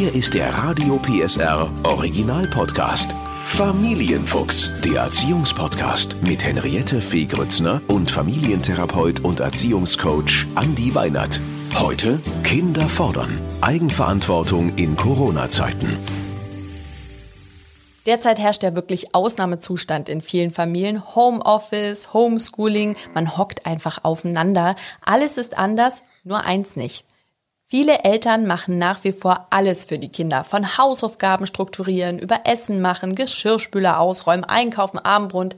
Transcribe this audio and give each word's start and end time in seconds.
Hier 0.00 0.14
ist 0.14 0.32
der 0.32 0.54
Radio 0.54 0.98
PSR 0.98 1.70
Original 1.82 2.46
Podcast. 2.46 3.14
Familienfuchs, 3.44 4.70
der 4.82 5.02
Erziehungspodcast 5.02 6.22
mit 6.22 6.42
Henriette 6.42 7.02
Fee 7.02 7.26
Grützner 7.26 7.82
und 7.86 8.10
Familientherapeut 8.10 9.20
und 9.20 9.40
Erziehungscoach 9.40 10.46
Andi 10.54 10.94
Weinert. 10.94 11.38
Heute 11.78 12.18
Kinder 12.44 12.88
fordern. 12.88 13.38
Eigenverantwortung 13.60 14.74
in 14.76 14.96
Corona-Zeiten. 14.96 15.98
Derzeit 18.06 18.38
herrscht 18.38 18.62
ja 18.62 18.74
wirklich 18.74 19.14
Ausnahmezustand 19.14 20.08
in 20.08 20.22
vielen 20.22 20.50
Familien. 20.50 21.14
Homeoffice, 21.14 22.14
Homeschooling, 22.14 22.96
man 23.12 23.36
hockt 23.36 23.66
einfach 23.66 24.02
aufeinander. 24.02 24.76
Alles 25.04 25.36
ist 25.36 25.58
anders, 25.58 26.04
nur 26.24 26.42
eins 26.46 26.74
nicht. 26.74 27.04
Viele 27.72 28.02
Eltern 28.02 28.48
machen 28.48 28.78
nach 28.78 29.04
wie 29.04 29.12
vor 29.12 29.46
alles 29.50 29.84
für 29.84 29.96
die 29.96 30.08
Kinder. 30.08 30.42
Von 30.42 30.76
Hausaufgaben 30.76 31.46
strukturieren, 31.46 32.18
über 32.18 32.40
Essen 32.42 32.82
machen, 32.82 33.14
Geschirrspüler 33.14 34.00
ausräumen, 34.00 34.42
einkaufen, 34.42 34.98
Abendbrot, 34.98 35.54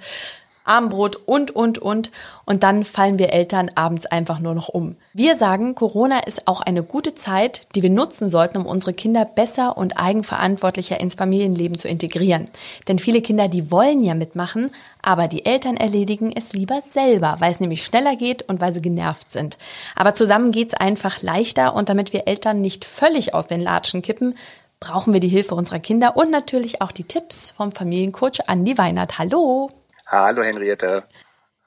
Armbrot 0.65 1.17
und, 1.27 1.51
und, 1.51 1.79
und. 1.79 2.11
Und 2.45 2.63
dann 2.65 2.85
fallen 2.85 3.19
wir 3.19 3.33
Eltern 3.33 3.71
abends 3.75 4.07
einfach 4.07 4.41
nur 4.41 4.55
noch 4.55 4.69
um. 4.69 4.97
Wir 5.13 5.37
sagen, 5.37 5.75
Corona 5.75 6.21
ist 6.21 6.49
auch 6.49 6.61
eine 6.61 6.83
gute 6.83 7.15
Zeit, 7.15 7.63
die 7.75 7.83
wir 7.83 7.91
nutzen 7.91 8.29
sollten, 8.29 8.59
um 8.59 8.67
unsere 8.67 8.93
Kinder 8.93 9.25
besser 9.25 9.77
und 9.77 9.99
eigenverantwortlicher 9.99 11.01
ins 11.01 11.15
Familienleben 11.15 11.79
zu 11.79 11.89
integrieren. 11.89 12.49
Denn 12.89 12.99
viele 12.99 13.23
Kinder, 13.23 13.49
die 13.49 13.71
wollen 13.71 14.03
ja 14.03 14.15
mitmachen, 14.15 14.71
aber 15.03 15.29
die 15.29 15.47
Eltern 15.47 15.77
erledigen 15.77 16.33
es 16.35 16.53
lieber 16.53 16.81
selber, 16.81 17.37
weil 17.39 17.53
es 17.53 17.61
nämlich 17.61 17.85
schneller 17.85 18.17
geht 18.17 18.43
und 18.49 18.61
weil 18.61 18.75
sie 18.75 18.83
genervt 18.83 19.33
sind. 19.33 19.59
Aber 19.95 20.15
zusammen 20.15 20.53
geht's 20.53 20.75
einfach 20.75 21.23
leichter 21.23 21.75
und 21.75 21.89
damit 21.89 22.13
wir 22.13 22.27
Eltern 22.27 22.61
nicht 22.61 22.85
völlig 22.85 23.35
aus 23.35 23.47
den 23.47 23.61
Latschen 23.61 24.03
kippen, 24.03 24.35
brauchen 24.81 25.13
wir 25.13 25.21
die 25.21 25.29
Hilfe 25.29 25.55
unserer 25.55 25.79
Kinder 25.79 26.17
und 26.17 26.31
natürlich 26.31 26.83
auch 26.83 26.93
die 26.93 27.05
Tipps 27.05 27.53
vom 27.53 27.71
Familiencoach 27.71 28.49
Andi 28.49 28.77
Weinert. 28.79 29.19
Hallo! 29.19 29.71
Hallo 30.13 30.43
Henriette. 30.43 31.05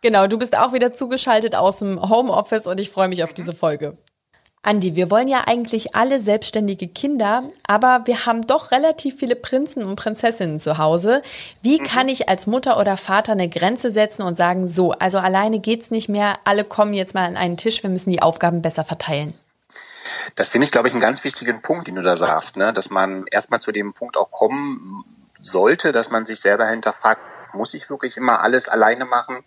Genau, 0.04 0.28
du 0.28 0.38
bist 0.38 0.56
auch 0.56 0.72
wieder 0.72 0.94
zugeschaltet 0.94 1.56
aus 1.56 1.80
dem 1.80 2.00
Homeoffice 2.00 2.68
und 2.68 2.80
ich 2.80 2.92
freue 2.92 3.08
mich 3.08 3.24
auf 3.24 3.34
diese 3.34 3.54
Folge. 3.54 3.98
Andi, 4.62 4.96
wir 4.96 5.10
wollen 5.10 5.28
ja 5.28 5.46
eigentlich 5.48 5.96
alle 5.96 6.20
selbstständige 6.20 6.88
Kinder, 6.88 7.44
aber 7.68 8.02
wir 8.06 8.28
haben 8.28 8.42
doch 8.42 8.72
relativ 8.72 9.18
viele 9.18 9.36
Prinzen 9.36 9.84
und 9.84 9.96
Prinzessinnen 9.96 10.60
zu 10.60 10.78
Hause. 10.78 11.24
Wie 11.64 11.80
mhm. 11.80 11.86
kann 11.86 12.08
ich 12.08 12.30
als 12.30 12.46
Mutter 12.46 12.80
oder 12.80 12.98
Vater 12.98 13.32
eine 13.32 13.50
Grenze 13.50 13.90
setzen 13.90 14.22
und 14.22 14.38
sagen, 14.38 14.68
so, 14.68 14.92
also 14.92 15.18
alleine 15.18 15.60
geht's 15.60 15.90
nicht 15.90 16.08
mehr, 16.08 16.36
alle 16.44 16.66
kommen 16.66 16.94
jetzt 16.94 17.16
mal 17.16 17.26
an 17.26 17.38
einen 17.38 17.58
Tisch, 17.58 17.82
wir 17.82 17.90
müssen 17.90 18.12
die 18.12 18.22
Aufgaben 18.22 18.62
besser 18.62 18.84
verteilen? 18.84 19.34
Das 20.36 20.50
finde 20.50 20.66
ich, 20.66 20.72
glaube 20.72 20.88
ich, 20.88 20.94
einen 20.94 21.02
ganz 21.02 21.24
wichtigen 21.24 21.64
Punkt, 21.64 21.88
den 21.88 21.96
du 21.96 22.04
da 22.04 22.16
sagst, 22.16 22.58
ne? 22.58 22.74
dass 22.74 22.92
man 22.92 23.26
erstmal 23.32 23.60
zu 23.60 23.72
dem 23.72 23.94
Punkt 23.94 24.18
auch 24.18 24.30
kommen 24.30 25.04
sollte, 25.40 25.92
dass 25.92 26.12
man 26.12 26.28
sich 26.28 26.40
selber 26.40 26.68
hinterfragt, 26.68 27.22
muss 27.56 27.74
ich 27.74 27.90
wirklich 27.90 28.18
immer 28.18 28.42
alles 28.42 28.68
alleine 28.68 29.06
machen? 29.06 29.44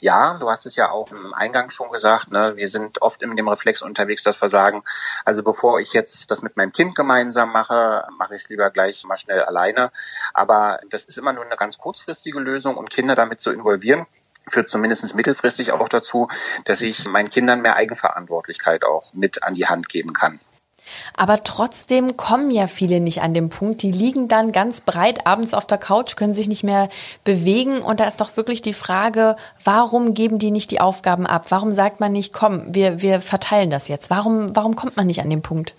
Ja, 0.00 0.38
du 0.38 0.48
hast 0.48 0.64
es 0.64 0.76
ja 0.76 0.90
auch 0.90 1.10
im 1.10 1.34
Eingang 1.34 1.70
schon 1.70 1.90
gesagt, 1.90 2.32
ne, 2.32 2.56
wir 2.56 2.68
sind 2.68 3.02
oft 3.02 3.22
in 3.22 3.36
dem 3.36 3.48
Reflex 3.48 3.82
unterwegs, 3.82 4.22
dass 4.22 4.40
wir 4.40 4.48
sagen, 4.48 4.82
also 5.24 5.42
bevor 5.42 5.78
ich 5.80 5.92
jetzt 5.92 6.30
das 6.30 6.40
mit 6.42 6.56
meinem 6.56 6.72
Kind 6.72 6.94
gemeinsam 6.94 7.52
mache, 7.52 8.06
mache 8.18 8.34
ich 8.34 8.42
es 8.42 8.48
lieber 8.48 8.70
gleich 8.70 9.04
mal 9.04 9.16
schnell 9.18 9.42
alleine. 9.42 9.90
Aber 10.32 10.78
das 10.88 11.04
ist 11.04 11.18
immer 11.18 11.32
nur 11.32 11.44
eine 11.44 11.56
ganz 11.56 11.76
kurzfristige 11.78 12.40
Lösung 12.40 12.76
und 12.76 12.90
Kinder 12.90 13.14
damit 13.14 13.40
zu 13.40 13.50
involvieren, 13.50 14.06
führt 14.48 14.68
zumindest 14.68 15.14
mittelfristig 15.14 15.72
auch 15.72 15.88
dazu, 15.88 16.28
dass 16.64 16.80
ich 16.80 17.06
meinen 17.06 17.28
Kindern 17.28 17.60
mehr 17.60 17.76
Eigenverantwortlichkeit 17.76 18.84
auch 18.84 19.12
mit 19.12 19.42
an 19.42 19.54
die 19.54 19.66
Hand 19.66 19.88
geben 19.88 20.12
kann. 20.12 20.40
Aber 21.16 21.42
trotzdem 21.44 22.16
kommen 22.16 22.50
ja 22.50 22.66
viele 22.66 23.00
nicht 23.00 23.22
an 23.22 23.34
den 23.34 23.48
Punkt. 23.48 23.82
Die 23.82 23.92
liegen 23.92 24.28
dann 24.28 24.52
ganz 24.52 24.80
breit 24.80 25.26
abends 25.26 25.54
auf 25.54 25.66
der 25.66 25.78
Couch, 25.78 26.16
können 26.16 26.34
sich 26.34 26.48
nicht 26.48 26.64
mehr 26.64 26.88
bewegen. 27.24 27.82
Und 27.82 28.00
da 28.00 28.04
ist 28.04 28.20
doch 28.20 28.36
wirklich 28.36 28.62
die 28.62 28.74
Frage, 28.74 29.36
warum 29.64 30.14
geben 30.14 30.38
die 30.38 30.50
nicht 30.50 30.70
die 30.70 30.80
Aufgaben 30.80 31.26
ab? 31.26 31.46
Warum 31.50 31.72
sagt 31.72 32.00
man 32.00 32.12
nicht, 32.12 32.32
komm, 32.32 32.74
wir, 32.74 33.02
wir 33.02 33.20
verteilen 33.20 33.70
das 33.70 33.88
jetzt? 33.88 34.10
Warum, 34.10 34.54
warum 34.54 34.76
kommt 34.76 34.96
man 34.96 35.06
nicht 35.06 35.20
an 35.20 35.30
den 35.30 35.42
Punkt? 35.42 35.74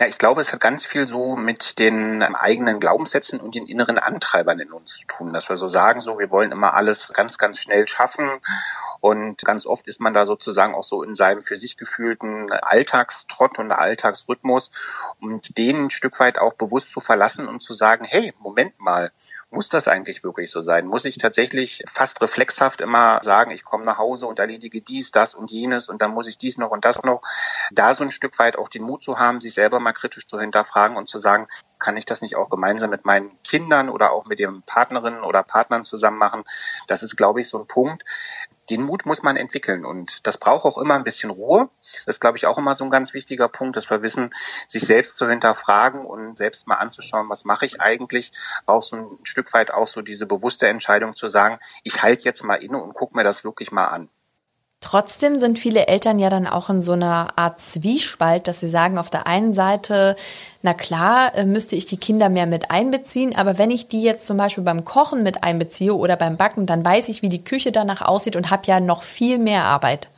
Ja, 0.00 0.06
ich 0.06 0.18
glaube, 0.18 0.40
es 0.40 0.52
hat 0.52 0.60
ganz 0.60 0.86
viel 0.86 1.06
so 1.06 1.36
mit 1.36 1.78
den 1.78 2.22
eigenen 2.22 2.80
Glaubenssätzen 2.80 3.40
und 3.40 3.54
den 3.54 3.66
inneren 3.66 3.98
Antreibern 3.98 4.58
in 4.58 4.72
uns 4.72 4.94
zu 4.94 5.06
tun, 5.06 5.32
dass 5.32 5.48
wir 5.48 5.56
so 5.56 5.68
sagen, 5.68 6.00
so 6.00 6.18
wir 6.18 6.30
wollen 6.30 6.52
immer 6.52 6.74
alles 6.74 7.12
ganz, 7.14 7.38
ganz 7.38 7.60
schnell 7.60 7.86
schaffen 7.86 8.28
und 9.02 9.44
ganz 9.44 9.66
oft 9.66 9.88
ist 9.88 10.00
man 10.00 10.14
da 10.14 10.26
sozusagen 10.26 10.76
auch 10.76 10.84
so 10.84 11.02
in 11.02 11.16
seinem 11.16 11.42
für 11.42 11.58
sich 11.58 11.76
gefühlten 11.76 12.52
Alltagstrott 12.52 13.58
und 13.58 13.72
Alltagsrhythmus 13.72 14.70
und 15.20 15.58
den 15.58 15.86
ein 15.86 15.90
Stück 15.90 16.20
weit 16.20 16.38
auch 16.38 16.52
bewusst 16.52 16.92
zu 16.92 17.00
verlassen 17.00 17.48
und 17.48 17.64
zu 17.64 17.74
sagen, 17.74 18.04
hey, 18.04 18.32
Moment 18.38 18.78
mal, 18.78 19.10
muss 19.50 19.68
das 19.68 19.88
eigentlich 19.88 20.22
wirklich 20.22 20.52
so 20.52 20.60
sein? 20.60 20.86
Muss 20.86 21.04
ich 21.04 21.18
tatsächlich 21.18 21.82
fast 21.92 22.22
reflexhaft 22.22 22.80
immer 22.80 23.18
sagen, 23.24 23.50
ich 23.50 23.64
komme 23.64 23.84
nach 23.84 23.98
Hause 23.98 24.28
und 24.28 24.38
erledige 24.38 24.80
dies, 24.80 25.10
das 25.10 25.34
und 25.34 25.50
jenes 25.50 25.88
und 25.88 26.00
dann 26.00 26.12
muss 26.12 26.28
ich 26.28 26.38
dies 26.38 26.56
noch 26.56 26.70
und 26.70 26.84
das 26.84 27.02
noch? 27.02 27.22
Da 27.72 27.94
so 27.94 28.04
ein 28.04 28.12
Stück 28.12 28.38
weit 28.38 28.56
auch 28.56 28.68
den 28.68 28.84
Mut 28.84 29.02
zu 29.02 29.18
haben, 29.18 29.40
sich 29.40 29.54
selber 29.54 29.80
mal 29.80 29.92
kritisch 29.92 30.28
zu 30.28 30.38
hinterfragen 30.38 30.96
und 30.96 31.08
zu 31.08 31.18
sagen, 31.18 31.48
kann 31.80 31.96
ich 31.96 32.04
das 32.04 32.22
nicht 32.22 32.36
auch 32.36 32.48
gemeinsam 32.48 32.90
mit 32.90 33.04
meinen 33.04 33.36
Kindern 33.42 33.88
oder 33.88 34.12
auch 34.12 34.26
mit 34.26 34.38
den 34.38 34.62
Partnerinnen 34.62 35.24
oder 35.24 35.42
Partnern 35.42 35.84
zusammen 35.84 36.18
machen? 36.18 36.44
Das 36.86 37.02
ist, 37.02 37.16
glaube 37.16 37.40
ich, 37.40 37.48
so 37.48 37.58
ein 37.58 37.66
Punkt, 37.66 38.04
den 38.72 38.82
Mut 38.82 39.04
muss 39.04 39.22
man 39.22 39.36
entwickeln 39.36 39.84
und 39.84 40.26
das 40.26 40.38
braucht 40.38 40.64
auch 40.64 40.78
immer 40.78 40.94
ein 40.94 41.04
bisschen 41.04 41.30
Ruhe. 41.30 41.68
Das 42.06 42.16
ist, 42.16 42.20
glaube 42.20 42.38
ich, 42.38 42.46
auch 42.46 42.56
immer 42.56 42.74
so 42.74 42.84
ein 42.84 42.90
ganz 42.90 43.12
wichtiger 43.12 43.48
Punkt, 43.48 43.76
dass 43.76 43.90
wir 43.90 44.02
wissen, 44.02 44.30
sich 44.66 44.84
selbst 44.84 45.18
zu 45.18 45.28
hinterfragen 45.28 46.06
und 46.06 46.38
selbst 46.38 46.66
mal 46.66 46.76
anzuschauen, 46.76 47.28
was 47.28 47.44
mache 47.44 47.66
ich 47.66 47.80
eigentlich, 47.82 48.32
braucht 48.64 48.84
so 48.84 48.96
ein 48.96 49.18
Stück 49.24 49.52
weit 49.52 49.70
auch 49.72 49.86
so 49.86 50.00
diese 50.00 50.24
bewusste 50.26 50.68
Entscheidung 50.68 51.14
zu 51.14 51.28
sagen, 51.28 51.58
ich 51.82 52.02
halte 52.02 52.24
jetzt 52.24 52.42
mal 52.44 52.56
inne 52.56 52.82
und 52.82 52.94
gucke 52.94 53.14
mir 53.14 53.24
das 53.24 53.44
wirklich 53.44 53.72
mal 53.72 53.86
an. 53.86 54.08
Trotzdem 54.82 55.38
sind 55.38 55.60
viele 55.60 55.86
Eltern 55.86 56.18
ja 56.18 56.28
dann 56.28 56.46
auch 56.46 56.68
in 56.68 56.82
so 56.82 56.92
einer 56.92 57.28
Art 57.36 57.60
Zwiespalt, 57.60 58.48
dass 58.48 58.60
sie 58.60 58.68
sagen, 58.68 58.98
auf 58.98 59.10
der 59.10 59.28
einen 59.28 59.54
Seite, 59.54 60.16
na 60.60 60.74
klar, 60.74 61.34
äh, 61.34 61.46
müsste 61.46 61.76
ich 61.76 61.86
die 61.86 61.96
Kinder 61.96 62.28
mehr 62.28 62.46
mit 62.46 62.70
einbeziehen, 62.72 63.34
aber 63.34 63.58
wenn 63.58 63.70
ich 63.70 63.88
die 63.88 64.02
jetzt 64.02 64.26
zum 64.26 64.36
Beispiel 64.36 64.64
beim 64.64 64.84
Kochen 64.84 65.22
mit 65.22 65.44
einbeziehe 65.44 65.94
oder 65.94 66.16
beim 66.16 66.36
Backen, 66.36 66.66
dann 66.66 66.84
weiß 66.84 67.08
ich, 67.08 67.22
wie 67.22 67.28
die 67.28 67.44
Küche 67.44 67.70
danach 67.70 68.02
aussieht 68.02 68.34
und 68.34 68.50
habe 68.50 68.64
ja 68.66 68.80
noch 68.80 69.04
viel 69.04 69.38
mehr 69.38 69.64
Arbeit. 69.64 70.08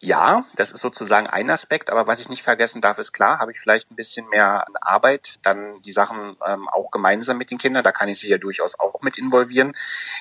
Ja, 0.00 0.44
das 0.56 0.72
ist 0.72 0.82
sozusagen 0.82 1.26
ein 1.26 1.48
Aspekt, 1.48 1.88
aber 1.88 2.06
was 2.06 2.20
ich 2.20 2.28
nicht 2.28 2.42
vergessen 2.42 2.82
darf, 2.82 2.98
ist 2.98 3.12
klar, 3.12 3.38
habe 3.38 3.52
ich 3.52 3.58
vielleicht 3.58 3.90
ein 3.90 3.96
bisschen 3.96 4.28
mehr 4.28 4.66
Arbeit, 4.82 5.38
dann 5.42 5.80
die 5.82 5.92
Sachen 5.92 6.36
ähm, 6.46 6.68
auch 6.68 6.90
gemeinsam 6.90 7.38
mit 7.38 7.50
den 7.50 7.56
Kindern, 7.56 7.82
da 7.82 7.92
kann 7.92 8.10
ich 8.10 8.20
sie 8.20 8.28
ja 8.28 8.36
durchaus 8.36 8.78
auch 8.78 9.00
mit 9.00 9.16
involvieren, 9.16 9.74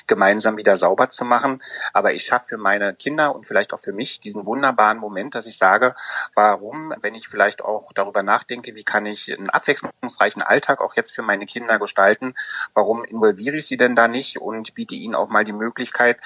gemeinsam 0.07 0.55
wieder 0.55 0.77
sauber 0.77 1.09
zu 1.09 1.25
machen. 1.25 1.61
Aber 1.91 2.13
ich 2.13 2.23
schaffe 2.23 2.47
für 2.47 2.57
meine 2.57 2.95
Kinder 2.95 3.35
und 3.35 3.45
vielleicht 3.45 3.73
auch 3.73 3.79
für 3.79 3.91
mich 3.91 4.21
diesen 4.21 4.45
wunderbaren 4.45 4.97
Moment, 4.97 5.35
dass 5.35 5.45
ich 5.45 5.57
sage, 5.57 5.93
warum, 6.35 6.93
wenn 7.01 7.13
ich 7.13 7.27
vielleicht 7.27 7.61
auch 7.61 7.91
darüber 7.91 8.23
nachdenke, 8.23 8.75
wie 8.75 8.85
kann 8.85 9.05
ich 9.05 9.37
einen 9.37 9.49
abwechslungsreichen 9.49 10.41
Alltag 10.41 10.79
auch 10.79 10.95
jetzt 10.95 11.13
für 11.13 11.21
meine 11.21 11.45
Kinder 11.45 11.79
gestalten, 11.79 12.33
warum 12.73 13.03
involviere 13.03 13.57
ich 13.57 13.67
sie 13.67 13.77
denn 13.77 13.95
da 13.95 14.07
nicht 14.07 14.39
und 14.39 14.73
biete 14.73 14.95
ihnen 14.95 15.15
auch 15.15 15.27
mal 15.27 15.43
die 15.43 15.51
Möglichkeit 15.51 16.17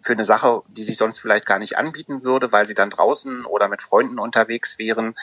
für 0.00 0.12
eine 0.12 0.24
Sache, 0.24 0.62
die 0.68 0.82
sich 0.82 0.96
sonst 0.96 1.18
vielleicht 1.18 1.46
gar 1.46 1.58
nicht 1.58 1.76
anbieten 1.76 2.22
würde, 2.22 2.52
weil 2.52 2.66
sie 2.66 2.74
dann 2.74 2.90
draußen 2.90 3.44
oder 3.44 3.68
mit 3.68 3.82
Freunden 3.82 4.18
unterwegs 4.18 4.78
wären 4.78 5.14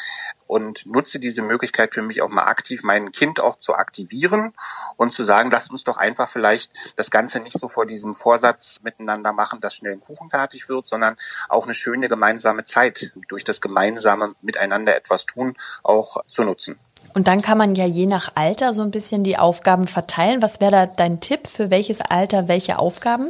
und 0.48 0.86
nutze 0.86 1.20
diese 1.20 1.42
Möglichkeit 1.42 1.94
für 1.94 2.02
mich 2.02 2.22
auch 2.22 2.30
mal 2.30 2.46
aktiv, 2.46 2.84
mein 2.84 3.12
Kind 3.12 3.40
auch 3.40 3.58
zu 3.58 3.76
aktivieren 3.76 4.54
und 4.98 5.14
zu 5.14 5.24
sagen, 5.24 5.50
lasst 5.52 5.72
uns 5.72 5.84
doch 5.84 5.98
einfach 5.98 6.30
vielleicht 6.30 6.72
das 6.96 7.10
Ganze 7.10 7.40
nicht 7.40 7.58
so 7.58 7.68
vor 7.68 7.86
diesem 7.86 8.16
Vorsatz 8.16 8.80
miteinander 8.84 9.32
machen, 9.32 9.62
dass 9.62 9.76
schnell 9.76 9.94
ein 9.94 10.02
Kuchen 10.02 10.30
fertig 10.30 10.68
wird, 10.68 10.86
sondern 10.86 11.16
auch 11.48 11.66
eine 11.66 11.74
schöne 11.74 12.10
gemeinsame 12.10 12.66
Zeit 12.66 13.12
durch 13.30 13.44
das 13.44 13.62
gemeinsame 13.62 14.36
Miteinander 14.42 14.96
etwas 14.96 15.26
tun 15.26 15.56
auch 15.84 16.18
zu 16.28 16.44
nutzen. 16.44 16.78
Und 17.14 17.28
dann 17.30 17.42
kann 17.42 17.58
man 17.58 17.76
ja 17.76 17.86
je 17.86 18.08
nach 18.08 18.34
Alter 18.36 18.74
so 18.74 18.82
ein 18.82 18.92
bisschen 18.92 19.24
die 19.24 19.38
Aufgaben 19.38 19.88
verteilen. 19.88 20.42
Was 20.42 20.60
wäre 20.60 20.72
da 20.72 20.86
dein 20.86 21.22
Tipp 21.22 21.48
für 21.48 21.70
welches 21.70 22.02
Alter 22.02 22.50
welche 22.50 22.78
Aufgaben? 22.78 23.28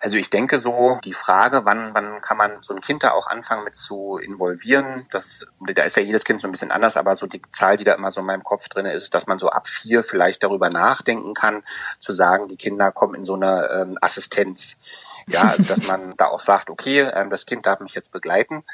Also 0.00 0.16
ich 0.16 0.30
denke 0.30 0.58
so, 0.58 0.98
die 1.04 1.12
Frage, 1.12 1.66
wann, 1.66 1.92
wann 1.92 2.22
kann 2.22 2.38
man 2.38 2.62
so 2.62 2.74
ein 2.74 2.80
Kind 2.80 3.02
da 3.02 3.10
auch 3.10 3.26
anfangen 3.26 3.64
mit 3.64 3.76
zu 3.76 4.16
involvieren, 4.16 5.06
das, 5.10 5.46
da 5.60 5.82
ist 5.82 5.96
ja 5.96 6.02
jedes 6.02 6.24
Kind 6.24 6.40
so 6.40 6.48
ein 6.48 6.52
bisschen 6.52 6.70
anders, 6.70 6.96
aber 6.96 7.14
so 7.14 7.26
die 7.26 7.42
Zahl, 7.52 7.76
die 7.76 7.84
da 7.84 7.92
immer 7.92 8.10
so 8.10 8.20
in 8.20 8.26
meinem 8.26 8.42
Kopf 8.42 8.70
drin 8.70 8.86
ist, 8.86 9.12
dass 9.14 9.26
man 9.26 9.38
so 9.38 9.50
ab 9.50 9.68
vier 9.68 10.02
vielleicht 10.02 10.42
darüber 10.42 10.70
nachdenken 10.70 11.34
kann, 11.34 11.62
zu 11.98 12.12
sagen, 12.12 12.48
die 12.48 12.56
Kinder 12.56 12.92
kommen 12.92 13.14
in 13.14 13.24
so 13.24 13.34
eine 13.34 13.68
ähm, 13.68 13.98
Assistenz. 14.00 14.78
Ja, 15.26 15.42
also 15.42 15.62
dass 15.74 15.86
man 15.86 16.14
da 16.16 16.28
auch 16.28 16.40
sagt, 16.40 16.70
okay, 16.70 17.00
ähm, 17.00 17.28
das 17.28 17.44
Kind 17.44 17.66
darf 17.66 17.80
mich 17.80 17.94
jetzt 17.94 18.10
begleiten 18.10 18.64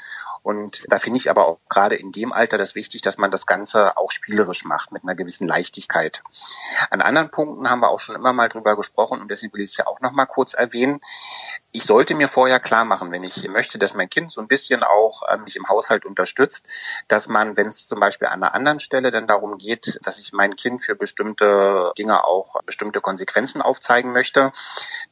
und 0.46 0.84
da 0.90 1.00
finde 1.00 1.18
ich 1.18 1.28
aber 1.28 1.48
auch 1.48 1.58
gerade 1.68 1.96
in 1.96 2.12
dem 2.12 2.32
Alter 2.32 2.56
das 2.56 2.76
wichtig, 2.76 3.02
dass 3.02 3.18
man 3.18 3.32
das 3.32 3.46
Ganze 3.46 3.96
auch 3.96 4.12
spielerisch 4.12 4.64
macht, 4.64 4.92
mit 4.92 5.02
einer 5.02 5.16
gewissen 5.16 5.48
Leichtigkeit. 5.48 6.22
An 6.88 7.00
anderen 7.00 7.32
Punkten 7.32 7.68
haben 7.68 7.80
wir 7.80 7.88
auch 7.88 7.98
schon 7.98 8.14
immer 8.14 8.32
mal 8.32 8.48
drüber 8.48 8.76
gesprochen 8.76 9.20
und 9.20 9.28
deswegen 9.28 9.52
will 9.54 9.62
ich 9.62 9.70
es 9.70 9.76
ja 9.76 9.88
auch 9.88 10.00
noch 10.02 10.12
mal 10.12 10.26
kurz 10.26 10.54
erwähnen. 10.54 11.00
Ich 11.76 11.84
sollte 11.84 12.14
mir 12.14 12.28
vorher 12.28 12.58
klar 12.58 12.86
machen, 12.86 13.12
wenn 13.12 13.22
ich 13.22 13.46
möchte, 13.48 13.78
dass 13.78 13.92
mein 13.92 14.08
Kind 14.08 14.32
so 14.32 14.40
ein 14.40 14.48
bisschen 14.48 14.82
auch 14.82 15.22
äh, 15.28 15.36
mich 15.36 15.56
im 15.56 15.68
Haushalt 15.68 16.06
unterstützt, 16.06 16.66
dass 17.06 17.28
man, 17.28 17.58
wenn 17.58 17.66
es 17.66 17.86
zum 17.86 18.00
Beispiel 18.00 18.28
an 18.28 18.42
einer 18.42 18.54
anderen 18.54 18.80
Stelle 18.80 19.10
dann 19.10 19.26
darum 19.26 19.58
geht, 19.58 19.98
dass 20.02 20.18
ich 20.18 20.32
mein 20.32 20.56
Kind 20.56 20.82
für 20.82 20.94
bestimmte 20.94 21.92
Dinge 21.98 22.24
auch 22.24 22.62
bestimmte 22.64 23.02
Konsequenzen 23.02 23.60
aufzeigen 23.60 24.12
möchte, 24.12 24.52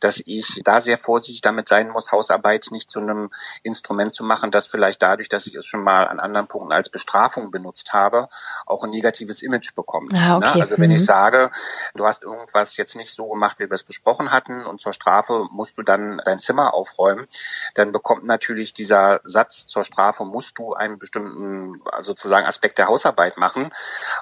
dass 0.01 0.23
ich 0.25 0.63
da 0.65 0.81
sehr 0.81 0.97
vorsichtig 0.97 1.43
damit 1.43 1.69
sein 1.69 1.91
muss, 1.91 2.13
Hausarbeit 2.13 2.69
nicht 2.71 2.91
zu 2.91 3.01
einem 3.01 3.31
Instrument 3.63 4.15
zu 4.15 4.25
machen, 4.25 4.51
das 4.51 4.67
vielleicht 4.67 5.03
dadurch, 5.03 5.29
dass 5.29 5.47
ich 5.47 5.55
es 5.57 5.67
schon 5.67 5.83
mal 5.83 6.09
an 6.09 6.19
anderen 6.19 6.47
Punkten 6.47 6.73
als 6.73 6.89
Bestrafung 6.89 7.51
benutzt 7.51 7.93
habe, 7.93 8.31
auch 8.65 8.85
ein 8.85 8.91
negatives 8.91 9.43
Image 9.43 9.75
bekommt. 9.75 10.15
Ah, 10.15 10.39
okay. 10.39 10.57
Ne? 10.57 10.63
Also 10.63 10.79
wenn 10.79 10.89
mhm. 10.89 10.97
ich 10.97 11.05
sage, 11.05 11.51
du 11.95 12.07
hast 12.07 12.23
irgendwas 12.23 12.79
jetzt 12.79 12.97
nicht 12.97 13.15
so 13.15 13.29
gemacht, 13.29 13.59
wie 13.59 13.69
wir 13.69 13.75
es 13.75 13.85
besprochen 13.85 14.33
hatten 14.33 14.65
und 14.65 14.81
zur 14.81 14.95
Strafe 14.95 15.45
musst 15.51 15.77
du 15.77 15.83
dann 15.83 16.23
dein 16.25 16.39
Zimmer 16.39 16.54
aufräumen, 16.62 17.27
dann 17.75 17.93
bekommt 17.93 18.25
natürlich 18.25 18.75
dieser 18.75 19.21
Satz 19.25 19.67
zur 19.67 19.85
Strafe 19.85 20.25
musst 20.25 20.59
du 20.59 20.75
einen 20.75 20.99
bestimmten 20.99 21.83
sozusagen 22.01 22.47
Aspekt 22.47 22.79
der 22.79 22.89
Hausarbeit 22.89 23.37
machen, 23.37 23.73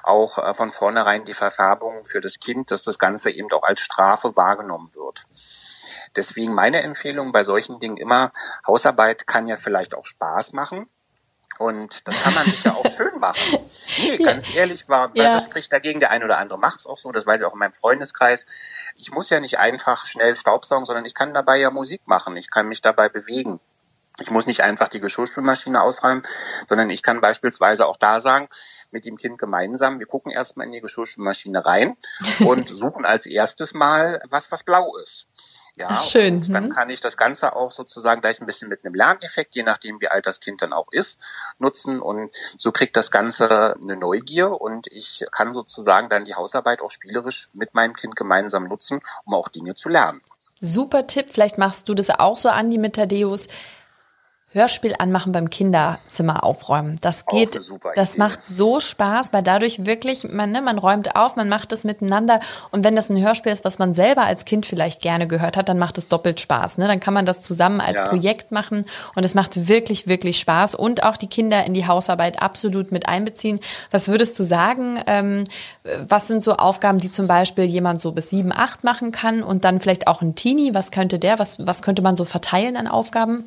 auch 0.03 0.37
äh, 0.37 0.53
von 0.53 0.71
vornherein 0.71 1.25
die 1.25 1.33
Verfärbung 1.33 2.03
für 2.03 2.21
das 2.21 2.39
Kind, 2.39 2.71
dass 2.71 2.83
das 2.83 2.99
Ganze 2.99 3.31
eben 3.31 3.51
auch 3.51 3.63
als 3.63 3.81
Strafe 3.81 4.35
wahrgenommen 4.35 4.93
wird. 4.95 5.25
Deswegen 6.15 6.53
meine 6.53 6.83
Empfehlung 6.83 7.31
bei 7.31 7.43
solchen 7.43 7.79
Dingen 7.79 7.97
immer, 7.97 8.31
Hausarbeit 8.67 9.25
kann 9.25 9.47
ja 9.47 9.57
vielleicht 9.57 9.95
auch 9.95 10.05
Spaß 10.05 10.53
machen. 10.53 10.87
Und 11.63 12.05
das 12.05 12.21
kann 12.21 12.33
man 12.33 12.45
sich 12.45 12.61
ja 12.65 12.73
auch 12.73 12.85
schön 12.97 13.17
machen. 13.19 13.59
Nee, 14.01 14.17
ganz 14.17 14.53
ehrlich, 14.53 14.89
war, 14.89 15.11
ja. 15.13 15.35
das 15.35 15.45
spricht 15.45 15.71
dagegen. 15.71 16.01
Der 16.01 16.11
eine 16.11 16.25
oder 16.25 16.37
andere 16.37 16.59
macht 16.59 16.79
es 16.79 16.85
auch 16.85 16.97
so. 16.97 17.11
Das 17.13 17.25
weiß 17.25 17.39
ich 17.39 17.47
auch 17.47 17.53
in 17.53 17.59
meinem 17.59 17.73
Freundeskreis. 17.73 18.45
Ich 18.97 19.11
muss 19.11 19.29
ja 19.29 19.39
nicht 19.39 19.59
einfach 19.59 20.05
schnell 20.05 20.35
Staubsaugen, 20.35 20.85
sondern 20.85 21.05
ich 21.05 21.15
kann 21.15 21.33
dabei 21.33 21.57
ja 21.57 21.71
Musik 21.71 22.01
machen. 22.05 22.35
Ich 22.35 22.51
kann 22.51 22.67
mich 22.67 22.81
dabei 22.81 23.07
bewegen. 23.07 23.61
Ich 24.19 24.29
muss 24.29 24.45
nicht 24.45 24.61
einfach 24.61 24.89
die 24.89 24.99
Geschirrspülmaschine 24.99 25.81
ausräumen, 25.81 26.23
sondern 26.67 26.89
ich 26.89 27.01
kann 27.01 27.21
beispielsweise 27.21 27.87
auch 27.87 27.97
da 27.97 28.19
sagen, 28.19 28.49
mit 28.91 29.05
dem 29.05 29.17
Kind 29.17 29.39
gemeinsam, 29.39 29.99
wir 29.99 30.05
gucken 30.05 30.31
erstmal 30.31 30.67
in 30.67 30.73
die 30.73 30.81
Geschirrspülmaschine 30.81 31.65
rein 31.65 31.95
und 32.45 32.67
suchen 32.67 33.05
als 33.05 33.25
erstes 33.25 33.73
mal 33.73 34.21
was, 34.29 34.51
was 34.51 34.63
blau 34.63 34.97
ist. 34.97 35.27
Ja, 35.75 35.87
Ach, 35.89 36.03
schön. 36.03 36.35
Und 36.35 36.49
dann 36.49 36.65
hm. 36.65 36.73
kann 36.73 36.89
ich 36.91 37.01
das 37.01 37.17
Ganze 37.17 37.55
auch 37.55 37.71
sozusagen 37.71 38.21
gleich 38.21 38.39
ein 38.39 38.45
bisschen 38.45 38.69
mit 38.69 38.85
einem 38.85 38.93
Lerneffekt, 38.93 39.55
je 39.55 39.63
nachdem 39.63 39.99
wie 40.01 40.07
alt 40.07 40.27
das 40.27 40.39
Kind 40.39 40.61
dann 40.61 40.71
auch 40.71 40.91
ist, 40.91 41.19
nutzen. 41.57 41.99
Und 41.99 42.31
so 42.57 42.71
kriegt 42.71 42.95
das 42.95 43.09
Ganze 43.09 43.75
eine 43.81 43.97
Neugier 43.97 44.61
und 44.61 44.85
ich 44.87 45.25
kann 45.31 45.51
sozusagen 45.51 46.09
dann 46.09 46.25
die 46.25 46.35
Hausarbeit 46.35 46.81
auch 46.81 46.91
spielerisch 46.91 47.49
mit 47.53 47.73
meinem 47.73 47.95
Kind 47.95 48.15
gemeinsam 48.15 48.67
nutzen, 48.67 49.01
um 49.25 49.33
auch 49.33 49.49
Dinge 49.49 49.73
zu 49.73 49.89
lernen. 49.89 50.21
Super 50.61 51.07
Tipp. 51.07 51.31
Vielleicht 51.31 51.57
machst 51.57 51.89
du 51.89 51.95
das 51.95 52.09
auch 52.11 52.37
so, 52.37 52.49
Andi, 52.49 52.77
mit 52.77 52.95
Tadeus. 52.95 53.47
Hörspiel 54.53 54.93
anmachen 54.99 55.31
beim 55.31 55.49
Kinderzimmer 55.49 56.43
aufräumen. 56.43 56.97
Das 57.01 57.25
geht, 57.25 57.59
das 57.95 58.17
macht 58.17 58.45
so 58.45 58.79
Spaß, 58.79 59.33
weil 59.33 59.41
dadurch 59.41 59.85
wirklich, 59.85 60.31
man, 60.31 60.51
ne, 60.51 60.61
man 60.61 60.77
räumt 60.77 61.15
auf, 61.15 61.35
man 61.35 61.49
macht 61.49 61.71
es 61.71 61.83
miteinander. 61.83 62.39
Und 62.69 62.83
wenn 62.83 62.95
das 62.95 63.09
ein 63.09 63.19
Hörspiel 63.19 63.51
ist, 63.51 63.65
was 63.65 63.79
man 63.79 63.95
selber 63.95 64.23
als 64.23 64.45
Kind 64.45 64.67
vielleicht 64.67 65.01
gerne 65.01 65.27
gehört 65.27 65.57
hat, 65.57 65.69
dann 65.69 65.79
macht 65.79 65.97
es 65.97 66.07
doppelt 66.07 66.39
Spaß. 66.39 66.77
Ne? 66.77 66.87
Dann 66.87 66.99
kann 66.99 67.15
man 67.15 67.25
das 67.25 67.41
zusammen 67.41 67.81
als 67.81 67.97
ja. 67.97 68.07
Projekt 68.07 68.51
machen 68.51 68.85
und 69.15 69.25
es 69.25 69.33
macht 69.33 69.67
wirklich, 69.67 70.05
wirklich 70.05 70.39
Spaß 70.39 70.75
und 70.75 71.03
auch 71.03 71.17
die 71.17 71.27
Kinder 71.27 71.65
in 71.65 71.73
die 71.73 71.87
Hausarbeit 71.87 72.41
absolut 72.41 72.91
mit 72.91 73.07
einbeziehen. 73.07 73.59
Was 73.89 74.07
würdest 74.07 74.37
du 74.37 74.43
sagen? 74.43 74.99
Ähm, 75.07 75.45
was 76.07 76.27
sind 76.27 76.43
so 76.43 76.53
Aufgaben, 76.53 76.99
die 76.99 77.09
zum 77.09 77.25
Beispiel 77.25 77.65
jemand 77.65 78.01
so 78.01 78.11
bis 78.11 78.29
sieben, 78.29 78.51
acht 78.51 78.83
machen 78.83 79.11
kann 79.11 79.41
und 79.41 79.65
dann 79.65 79.79
vielleicht 79.79 80.05
auch 80.05 80.21
ein 80.21 80.35
Teenie? 80.35 80.75
Was 80.75 80.91
könnte 80.91 81.17
der, 81.17 81.39
was, 81.39 81.65
was 81.65 81.81
könnte 81.81 82.03
man 82.03 82.15
so 82.15 82.23
verteilen 82.23 82.77
an 82.77 82.87
Aufgaben? 82.87 83.45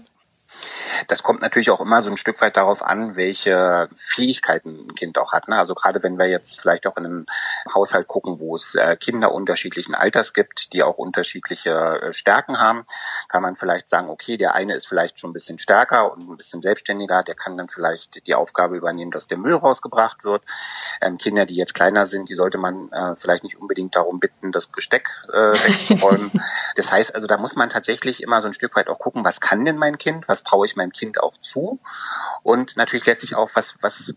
Das 1.09 1.23
kommt 1.23 1.43
natürlich 1.43 1.71
auch 1.71 1.81
immer 1.81 2.03
so 2.03 2.11
ein 2.11 2.17
Stück 2.17 2.41
weit 2.41 2.57
darauf 2.57 2.85
an, 2.85 3.17
welche 3.17 3.89
Fähigkeiten 3.95 4.89
ein 4.89 4.95
Kind 4.95 5.19
auch 5.19 5.33
hat. 5.33 5.49
Ne? 5.49 5.59
Also 5.59 5.75
gerade 5.75 6.03
wenn 6.03 6.19
wir 6.19 6.27
jetzt 6.27 6.61
vielleicht 6.61 6.87
auch 6.87 6.97
in 6.97 7.07
einem 7.07 7.27
Haushalt 7.75 8.09
gucken, 8.09 8.39
wo 8.39 8.57
es 8.57 8.75
äh, 8.75 8.97
Kinder 8.97 9.33
unterschiedlichen 9.33 9.95
Alters 9.95 10.33
gibt, 10.33 10.73
die 10.73 10.83
auch 10.83 10.99
unterschiedliche 10.99 11.71
äh, 12.01 12.13
Stärken 12.13 12.61
haben, 12.61 12.85
kann 13.29 13.43
man 13.43 13.57
vielleicht 13.57 13.89
sagen, 13.89 14.09
okay, 14.09 14.37
der 14.37 14.55
eine 14.55 14.75
ist 14.75 14.87
vielleicht 14.87 15.19
schon 15.19 15.31
ein 15.31 15.35
bisschen 15.35 15.59
stärker 15.59 16.13
und 16.13 16.29
ein 16.29 16.37
bisschen 16.37 16.61
selbstständiger, 16.61 17.23
der 17.23 17.35
kann 17.35 17.57
dann 17.57 17.69
vielleicht 17.69 18.27
die 18.27 18.35
Aufgabe 18.35 18.77
übernehmen, 18.77 19.11
dass 19.11 19.27
der 19.27 19.39
Müll 19.39 19.55
rausgebracht 19.55 20.25
wird. 20.25 20.43
Ähm, 21.01 21.19
Kinder, 21.19 21.47
die 21.47 21.57
jetzt 21.57 21.75
kleiner 21.75 22.07
sind, 22.07 22.29
die 22.29 22.35
sollte 22.35 22.59
man 22.59 22.91
äh, 22.93 23.17
vielleicht 23.17 23.45
nicht 23.45 23.59
unbedingt 23.59 23.95
darum 23.97 24.21
bitten, 24.21 24.53
das 24.53 24.73
Gesteck 24.73 25.09
äh, 25.33 25.53
wegzuräumen. 25.53 26.31
das 26.77 26.91
heißt 26.93 27.15
also, 27.15 27.27
da 27.27 27.39
muss 27.39 27.57
man 27.57 27.71
tatsächlich 27.71 28.23
immer 28.23 28.41
so 28.41 28.47
ein 28.47 28.53
Stück 28.53 28.77
weit 28.77 28.89
auch 28.89 28.99
gucken, 28.99 29.25
was 29.25 29.41
kann 29.41 29.65
denn 29.65 29.77
mein 29.77 29.99
Kind, 29.99 30.29
was 30.29 30.43
traue 30.43 30.67
ich 30.67 30.77
meinem 30.77 30.86
Kind 30.93 31.23
auch 31.23 31.37
zu 31.39 31.79
und 32.43 32.77
natürlich 32.77 33.07
letztlich 33.07 33.35
auch, 33.35 33.51
was, 33.55 33.77
was, 33.81 34.15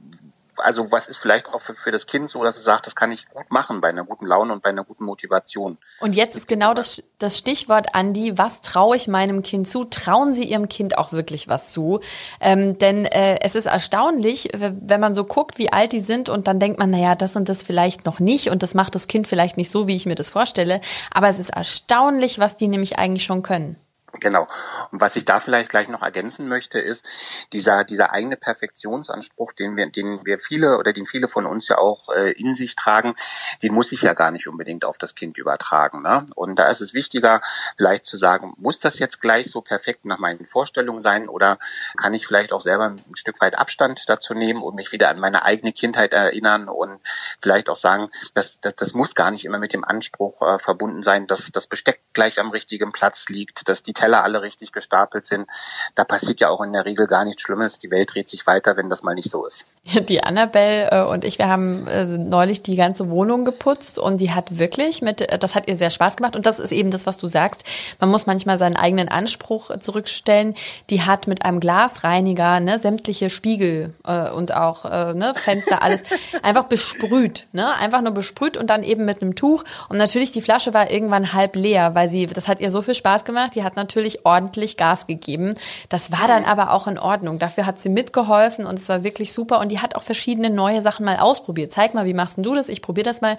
also 0.60 0.92
was 0.92 1.08
ist 1.08 1.18
vielleicht 1.18 1.48
auch 1.50 1.62
für, 1.62 1.74
für 1.74 1.92
das 1.92 2.06
Kind 2.06 2.30
so, 2.30 2.44
dass 2.44 2.58
es 2.58 2.64
sagt, 2.64 2.86
das 2.86 2.96
kann 2.96 3.12
ich 3.12 3.28
gut 3.30 3.52
machen 3.52 3.82
bei 3.82 3.90
einer 3.90 4.04
guten 4.04 4.26
Laune 4.26 4.54
und 4.54 4.62
bei 4.62 4.70
einer 4.70 4.84
guten 4.84 5.06
Motivation. 5.06 5.78
Und 6.00 6.16
jetzt 6.16 6.36
ist 6.36 6.48
genau 6.48 6.74
das, 6.74 7.04
das 7.18 7.38
Stichwort, 7.38 7.96
Andi, 7.96 8.38
was 8.38 8.62
traue 8.62 8.96
ich 8.96 9.08
meinem 9.08 9.42
Kind 9.42 9.68
zu? 9.68 9.86
Trauen 9.86 10.34
Sie 10.34 10.44
Ihrem 10.44 10.70
Kind 10.70 10.98
auch 10.98 11.12
wirklich 11.12 11.48
was 11.48 11.72
zu? 11.72 12.00
Ähm, 12.40 12.78
denn 12.78 13.06
äh, 13.06 13.40
es 13.42 13.56
ist 13.56 13.66
erstaunlich, 13.66 14.50
wenn 14.54 15.00
man 15.00 15.16
so 15.16 15.24
guckt, 15.24 15.58
wie 15.58 15.72
alt 15.72 15.92
die 15.92 16.00
sind 16.00 16.30
und 16.30 16.48
dann 16.48 16.60
denkt 16.60 16.80
man, 16.80 16.90
naja, 16.90 17.16
das 17.16 17.36
und 17.36 17.50
das 17.50 17.64
vielleicht 17.64 18.06
noch 18.06 18.20
nicht 18.20 18.50
und 18.50 18.64
das 18.64 18.74
macht 18.74 18.96
das 18.96 19.08
Kind 19.08 19.28
vielleicht 19.28 19.58
nicht 19.58 19.72
so, 19.72 19.88
wie 19.88 19.96
ich 19.96 20.06
mir 20.06 20.16
das 20.16 20.30
vorstelle. 20.30 20.82
Aber 21.12 21.30
es 21.30 21.40
ist 21.40 21.50
erstaunlich, 21.50 22.40
was 22.40 22.58
die 22.58 22.68
nämlich 22.68 23.00
eigentlich 23.00 23.24
schon 23.24 23.44
können. 23.44 23.78
Genau. 24.20 24.48
Und 24.92 25.02
was 25.02 25.16
ich 25.16 25.26
da 25.26 25.40
vielleicht 25.40 25.70
gleich 25.70 25.88
noch 25.88 26.02
ergänzen 26.02 26.48
möchte, 26.48 26.80
ist 26.80 27.06
dieser, 27.54 27.84
dieser 27.84 28.12
eigene 28.12 28.38
Perfektionsanspruch, 28.38 29.54
den 29.54 29.76
wir, 29.76 29.90
den 29.90 30.26
wir 30.26 30.40
viele 30.40 30.78
oder 30.78 30.94
den 30.94 31.06
viele 31.06 31.28
von 31.28 31.46
uns 31.46 31.68
ja 31.68 31.78
auch 31.78 32.10
äh, 32.10 32.32
in 32.32 32.56
sich 32.56 32.76
tragen, 32.76 33.14
den 33.62 33.74
muss 33.74 33.92
ich 33.92 34.02
ja 34.02 34.14
gar 34.14 34.32
nicht 34.32 34.48
unbedingt 34.48 34.86
auf 34.86 34.98
das 34.98 35.16
Kind 35.16 35.38
übertragen. 35.38 36.02
Ne? 36.02 36.26
Und 36.36 36.58
da 36.58 36.70
ist 36.70 36.82
es 36.82 36.94
wichtiger, 36.94 37.42
vielleicht 37.78 38.06
zu 38.06 38.18
sagen, 38.18 38.54
muss 38.58 38.80
das 38.80 39.00
jetzt 39.00 39.22
gleich 39.22 39.50
so 39.50 39.62
perfekt 39.62 40.06
nach 40.06 40.20
meinen 40.20 40.46
Vorstellungen 40.46 41.02
sein 41.02 41.30
oder 41.30 41.60
kann 41.98 42.14
ich 42.14 42.26
vielleicht 42.26 42.52
auch 42.54 42.62
selber 42.62 42.86
ein 42.86 43.16
Stück 43.16 43.40
weit 43.42 43.58
Abstand 43.58 44.10
dazu 44.10 44.34
nehmen 44.34 44.62
und 44.62 44.76
mich 44.76 44.92
wieder 44.92 45.10
an 45.10 45.20
meine 45.20 45.44
eigene 45.44 45.72
Kindheit 45.72 46.14
erinnern 46.14 46.68
und 46.68 47.00
vielleicht 47.40 47.70
auch 47.70 47.76
sagen, 47.76 48.10
das, 48.34 48.60
das, 48.60 48.76
das 48.76 48.94
muss 48.94 49.16
gar 49.16 49.32
nicht 49.32 49.46
immer 49.46 49.60
mit 49.60 49.74
dem 49.74 49.84
Anspruch 49.84 50.42
äh, 50.42 50.58
verbunden 50.58 51.04
sein, 51.04 51.28
dass 51.28 51.52
das 51.52 51.68
Besteck 51.68 52.02
gleich 52.14 52.40
am 52.40 52.50
richtigen 52.50 52.92
Platz 52.92 53.30
liegt, 53.30 53.70
dass 53.70 53.84
die 53.84 53.94
Teller 54.00 54.24
alle 54.24 54.42
richtig 54.42 54.72
gestapelt 54.72 55.26
sind. 55.26 55.48
Da 55.96 56.06
passiert 56.06 56.40
ja 56.40 56.50
auch 56.50 56.62
in 56.62 56.72
der 56.72 56.86
Regel 56.86 57.06
gar 57.08 57.26
nichts 57.26 57.42
Schlimmes. 57.42 57.80
Die 57.80 57.92
Welt 57.92 58.14
dreht 58.14 58.30
sich 58.30 58.48
weiter, 58.48 58.78
wenn 58.78 58.90
das 58.90 59.04
mal 59.04 59.14
nicht 59.14 59.30
so 59.30 59.46
ist. 59.46 59.66
Die 60.10 60.24
Annabelle 60.24 60.90
äh, 60.92 61.04
und 61.04 61.26
ich, 61.26 61.38
wir 61.38 61.50
haben 61.50 61.88
äh, 61.88 62.06
neulich 62.06 62.62
die 62.62 62.76
ganze 62.76 63.10
Wohnung 63.10 63.44
geputzt 63.44 63.98
und 63.98 64.18
die 64.18 64.32
hat 64.32 64.58
wirklich 64.60 65.02
mit, 65.02 65.22
äh, 65.22 65.38
das 65.38 65.56
hat 65.56 65.68
ihr 65.68 65.76
sehr 65.76 65.90
Spaß 65.90 66.16
gemacht 66.18 66.36
und 66.36 66.46
das 66.46 66.60
ist 66.60 66.72
eben 66.72 66.92
das, 66.92 67.06
was 67.06 67.18
du 67.18 67.28
sagst. 67.28 67.64
Man 68.00 68.10
muss 68.10 68.26
manchmal 68.26 68.58
seinen 68.58 68.76
eigenen 68.76 69.10
Anspruch 69.10 69.78
zurückstellen. 69.80 70.56
Die 70.90 71.02
hat 71.02 71.28
mit 71.28 71.44
einem 71.44 71.60
Glasreiniger 71.60 72.60
ne, 72.60 72.80
sämtliche 72.80 73.30
Spiegel 73.30 73.94
und 74.36 74.54
auch 74.54 74.86
ne, 75.14 75.34
Fenster, 75.36 75.82
alles 75.82 76.04
einfach 76.42 76.66
besprüht. 76.66 77.48
Ne? 77.52 77.74
Einfach 77.76 78.02
nur 78.02 78.14
besprüht 78.14 78.58
und 78.58 78.70
dann 78.70 78.84
eben 78.84 79.06
mit 79.06 79.22
einem 79.22 79.36
Tuch. 79.36 79.64
Und 79.90 79.98
natürlich, 79.98 80.32
die 80.32 80.42
Flasche 80.42 80.74
war 80.74 80.92
irgendwann 80.92 81.34
halb 81.34 81.56
leer, 81.56 81.96
weil 81.96 82.08
sie, 82.10 82.28
das 82.28 82.48
hat 82.48 82.60
ihr 82.60 82.72
so 82.72 82.82
viel 82.82 82.94
Spaß 82.94 83.26
gemacht. 83.26 83.56
Die 83.56 83.64
hat 83.64 83.76
natürlich 83.90 84.24
ordentlich 84.24 84.78
Gas 84.78 85.08
gegeben. 85.08 85.56
Das 85.90 86.12
war 86.12 86.28
dann 86.28 86.46
aber 86.46 86.72
auch 86.72 86.86
in 86.86 87.00
Ordnung. 87.00 87.40
Dafür 87.40 87.66
hat 87.66 87.80
sie 87.80 87.90
mitgeholfen 87.90 88.66
und 88.66 88.78
es 88.78 88.88
war 88.88 89.04
wirklich 89.04 89.34
super. 89.34 89.60
Und 89.60 89.72
die 89.72 89.80
hat 89.80 89.96
auch 89.96 90.04
verschiedene 90.04 90.52
neue 90.52 90.82
Sachen 90.82 91.06
mal 91.06 91.18
ausprobiert. 91.18 91.72
Zeig 91.72 91.96
mal, 91.96 92.06
wie 92.06 92.14
machst 92.14 92.38
du 92.38 92.54
das? 92.54 92.70
Ich 92.70 92.84
probiere 92.84 93.06
das 93.06 93.22
mal. 93.22 93.38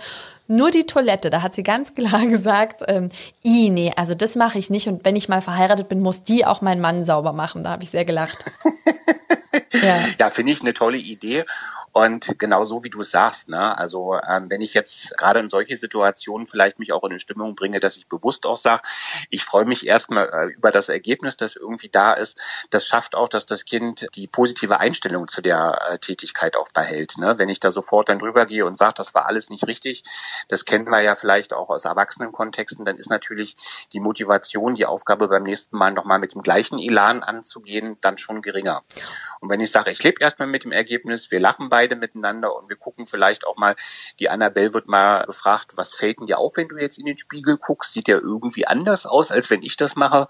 Nur 0.50 0.72
die 0.72 0.84
Toilette, 0.84 1.30
da 1.30 1.42
hat 1.42 1.54
sie 1.54 1.62
ganz 1.62 1.94
klar 1.94 2.26
gesagt, 2.26 2.82
ähm, 2.88 3.10
i, 3.44 3.70
nee, 3.70 3.92
also 3.96 4.16
das 4.16 4.34
mache 4.34 4.58
ich 4.58 4.68
nicht. 4.68 4.88
Und 4.88 5.04
wenn 5.04 5.14
ich 5.14 5.28
mal 5.28 5.42
verheiratet 5.42 5.88
bin, 5.88 6.00
muss 6.00 6.22
die 6.22 6.44
auch 6.44 6.60
mein 6.60 6.80
Mann 6.80 7.04
sauber 7.04 7.32
machen. 7.32 7.62
Da 7.62 7.70
habe 7.70 7.84
ich 7.84 7.90
sehr 7.90 8.04
gelacht. 8.04 8.44
ja, 9.72 9.98
ja 10.18 10.30
finde 10.30 10.50
ich 10.50 10.60
eine 10.60 10.74
tolle 10.74 10.98
Idee. 10.98 11.44
Und 11.92 12.38
genau 12.38 12.62
so, 12.62 12.84
wie 12.84 12.90
du 12.90 13.00
es 13.00 13.10
sagst, 13.10 13.48
ne? 13.48 13.76
also 13.76 14.14
ähm, 14.28 14.48
wenn 14.48 14.60
ich 14.60 14.74
jetzt 14.74 15.16
gerade 15.18 15.40
in 15.40 15.48
solche 15.48 15.76
Situationen 15.76 16.46
vielleicht 16.46 16.78
mich 16.78 16.92
auch 16.92 17.02
in 17.02 17.10
eine 17.10 17.18
Stimmung 17.18 17.56
bringe, 17.56 17.80
dass 17.80 17.96
ich 17.96 18.08
bewusst 18.08 18.46
auch 18.46 18.56
sage, 18.56 18.82
ich 19.28 19.44
freue 19.44 19.64
mich 19.64 19.84
erstmal 19.84 20.28
äh, 20.28 20.52
über 20.52 20.70
das 20.70 20.88
Ergebnis, 20.88 21.36
das 21.36 21.56
irgendwie 21.56 21.88
da 21.88 22.12
ist, 22.12 22.40
das 22.70 22.86
schafft 22.86 23.16
auch, 23.16 23.28
dass 23.28 23.44
das 23.44 23.64
Kind 23.64 24.06
die 24.14 24.28
positive 24.28 24.78
Einstellung 24.78 25.26
zu 25.26 25.40
der 25.42 25.80
äh, 25.90 25.98
Tätigkeit 25.98 26.56
auch 26.56 26.68
behält. 26.70 27.18
Ne? 27.18 27.38
Wenn 27.38 27.48
ich 27.48 27.58
da 27.58 27.72
sofort 27.72 28.08
dann 28.08 28.20
drüber 28.20 28.46
gehe 28.46 28.64
und 28.64 28.76
sage, 28.76 28.94
das 28.96 29.12
war 29.14 29.26
alles 29.26 29.50
nicht 29.50 29.66
richtig, 29.66 30.04
das 30.48 30.64
kennen 30.64 30.88
wir 30.88 31.00
ja 31.00 31.16
vielleicht 31.16 31.52
auch 31.52 31.70
aus 31.70 31.84
Erwachsenenkontexten, 31.84 32.84
dann 32.84 32.96
ist 32.96 33.10
natürlich 33.10 33.56
die 33.92 34.00
Motivation, 34.00 34.74
die 34.74 34.86
Aufgabe 34.86 35.28
beim 35.28 35.42
nächsten 35.42 35.76
Mal 35.76 35.90
nochmal 35.90 36.20
mit 36.20 36.34
dem 36.34 36.42
gleichen 36.42 36.78
Elan 36.78 37.22
anzugehen, 37.24 37.96
dann 38.00 38.16
schon 38.16 38.42
geringer. 38.42 38.82
Und 39.40 39.50
wenn 39.50 39.60
ich 39.60 39.70
sage, 39.72 39.90
ich 39.90 40.02
lebe 40.02 40.22
erstmal 40.22 40.48
mit 40.48 40.64
dem 40.64 40.72
Ergebnis, 40.72 41.30
wir 41.30 41.40
lachen 41.40 41.68
bei 41.68 41.80
beide 41.80 41.96
miteinander 41.96 42.54
und 42.54 42.68
wir 42.68 42.76
gucken 42.76 43.06
vielleicht 43.06 43.46
auch 43.46 43.56
mal, 43.56 43.74
die 44.18 44.28
Annabelle 44.28 44.74
wird 44.74 44.86
mal 44.86 45.24
gefragt, 45.24 45.72
was 45.76 45.94
fällt 45.94 46.18
denn 46.20 46.26
dir 46.26 46.38
auf, 46.38 46.58
wenn 46.58 46.68
du 46.68 46.76
jetzt 46.76 46.98
in 46.98 47.06
den 47.06 47.16
Spiegel 47.16 47.56
guckst? 47.56 47.94
Sieht 47.94 48.06
der 48.06 48.20
irgendwie 48.20 48.66
anders 48.66 49.06
aus, 49.06 49.30
als 49.30 49.48
wenn 49.48 49.62
ich 49.62 49.78
das 49.78 49.96
mache? 49.96 50.28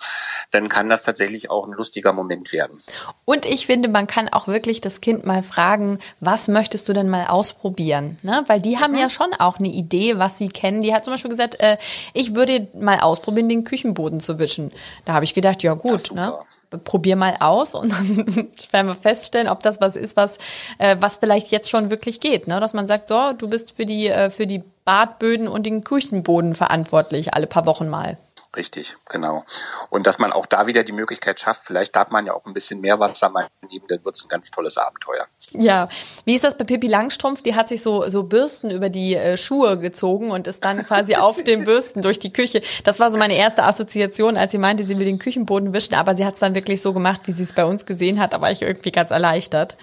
Dann 0.53 0.69
kann 0.69 0.89
das 0.89 1.03
tatsächlich 1.03 1.51
auch 1.51 1.67
ein 1.67 1.73
lustiger 1.73 2.13
Moment 2.13 2.53
werden. 2.53 2.81
Und 3.25 3.47
ich 3.47 3.67
finde, 3.67 3.89
man 3.89 4.07
kann 4.07 4.29
auch 4.29 4.47
wirklich 4.47 4.81
das 4.81 5.01
Kind 5.01 5.27
mal 5.27 5.43
fragen, 5.43 5.99
was 6.21 6.47
möchtest 6.47 6.89
du 6.89 6.93
denn 6.93 7.09
mal 7.09 7.27
ausprobieren? 7.27 8.17
Ne? 8.23 8.45
Weil 8.47 8.61
die 8.61 8.79
haben 8.79 8.93
mhm. 8.93 9.01
ja 9.01 9.11
schon 9.11 9.35
auch 9.35 9.59
eine 9.59 9.71
Idee, 9.71 9.90
was 10.17 10.39
sie 10.39 10.49
kennen. 10.49 10.81
Die 10.83 10.95
hat 10.95 11.05
zum 11.05 11.15
Beispiel 11.15 11.31
gesagt, 11.31 11.61
äh, 11.61 11.77
ich 12.15 12.35
würde 12.35 12.69
mal 12.75 13.01
ausprobieren, 13.01 13.49
den 13.49 13.65
Küchenboden 13.65 14.21
zu 14.21 14.39
wischen. 14.39 14.71
Da 15.05 15.15
habe 15.15 15.25
ich 15.25 15.35
gedacht, 15.35 15.63
ja 15.63 15.75
gut, 15.75 16.13
ne? 16.15 16.35
probier 16.79 17.17
mal 17.17 17.37
aus 17.41 17.75
und 17.75 17.93
dann 17.93 18.17
werden 18.71 18.87
wir 18.87 18.95
feststellen, 18.95 19.49
ob 19.49 19.61
das 19.61 19.81
was 19.81 19.97
ist, 19.97 20.17
was, 20.17 20.39
äh, 20.79 20.97
was 21.01 21.19
vielleicht 21.19 21.51
jetzt 21.51 21.69
schon 21.69 21.91
wirklich 21.91 22.21
geht. 22.21 22.47
Ne? 22.47 22.61
Dass 22.61 22.75
man 22.75 22.87
sagt, 22.87 23.09
so, 23.09 23.33
du 23.37 23.49
bist 23.49 23.73
für 23.73 23.87
die, 23.87 24.09
äh, 24.09 24.31
für 24.31 24.47
die 24.47 24.63
Badböden 24.85 25.49
und 25.49 25.67
den 25.67 25.85
Küchenboden 25.85 26.55
verantwortlich, 26.55 27.35
alle 27.35 27.47
paar 27.47 27.67
Wochen 27.67 27.89
mal. 27.89 28.19
Richtig, 28.57 28.97
genau. 29.09 29.45
Und 29.91 30.09
dass 30.09 30.19
man 30.19 30.33
auch 30.33 30.45
da 30.45 30.67
wieder 30.67 30.83
die 30.83 30.93
Möglichkeit 30.93 31.39
schafft, 31.39 31.63
vielleicht 31.65 31.95
darf 31.95 32.11
man 32.11 32.27
ja 32.27 32.35
auch 32.35 32.47
ein 32.47 32.53
bisschen 32.53 32.81
mehr 32.81 32.99
Wasser 32.99 33.29
mal 33.29 33.47
nehmen, 33.71 33.85
dann 33.87 34.05
wird 34.05 34.17
es 34.17 34.25
ein 34.25 34.29
ganz 34.29 34.51
tolles 34.51 34.77
Abenteuer. 34.77 35.27
Ja, 35.53 35.89
wie 36.25 36.35
ist 36.35 36.43
das 36.43 36.59
bei 36.59 36.65
Pippi 36.65 36.89
Langstrumpf? 36.89 37.43
Die 37.43 37.55
hat 37.55 37.69
sich 37.69 37.81
so, 37.81 38.09
so 38.09 38.25
Bürsten 38.25 38.71
über 38.71 38.89
die 38.89 39.15
äh, 39.15 39.37
Schuhe 39.37 39.79
gezogen 39.79 40.33
und 40.33 40.49
ist 40.49 40.65
dann 40.65 40.85
quasi 40.85 41.15
auf 41.15 41.41
den 41.41 41.65
Bürsten 41.65 42.03
durch 42.03 42.19
die 42.19 42.33
Küche. 42.33 42.61
Das 42.83 42.99
war 42.99 43.13
so 43.13 43.19
meine 43.19 43.37
erste 43.37 43.63
Assoziation, 43.63 44.37
als 44.37 44.51
sie 44.51 44.59
meinte, 44.59 44.85
sie 44.85 44.99
will 44.99 45.07
den 45.07 45.21
Küchenboden 45.21 45.73
wischen, 45.73 45.95
aber 45.95 46.17
sie 46.17 46.27
hat 46.27 46.35
es 46.35 46.41
dann 46.41 46.57
wirklich 46.57 46.83
so 46.83 46.93
gemacht, 46.93 47.23
wie 47.27 47.33
sie 47.33 47.45
es 47.45 47.53
bei 47.53 47.65
uns 47.65 47.87
gesehen 47.87 48.19
hat. 48.19 48.33
Da 48.33 48.41
war 48.41 48.51
ich 48.51 48.63
irgendwie 48.63 48.91
ganz 48.91 49.13
erleichtert. 49.13 49.77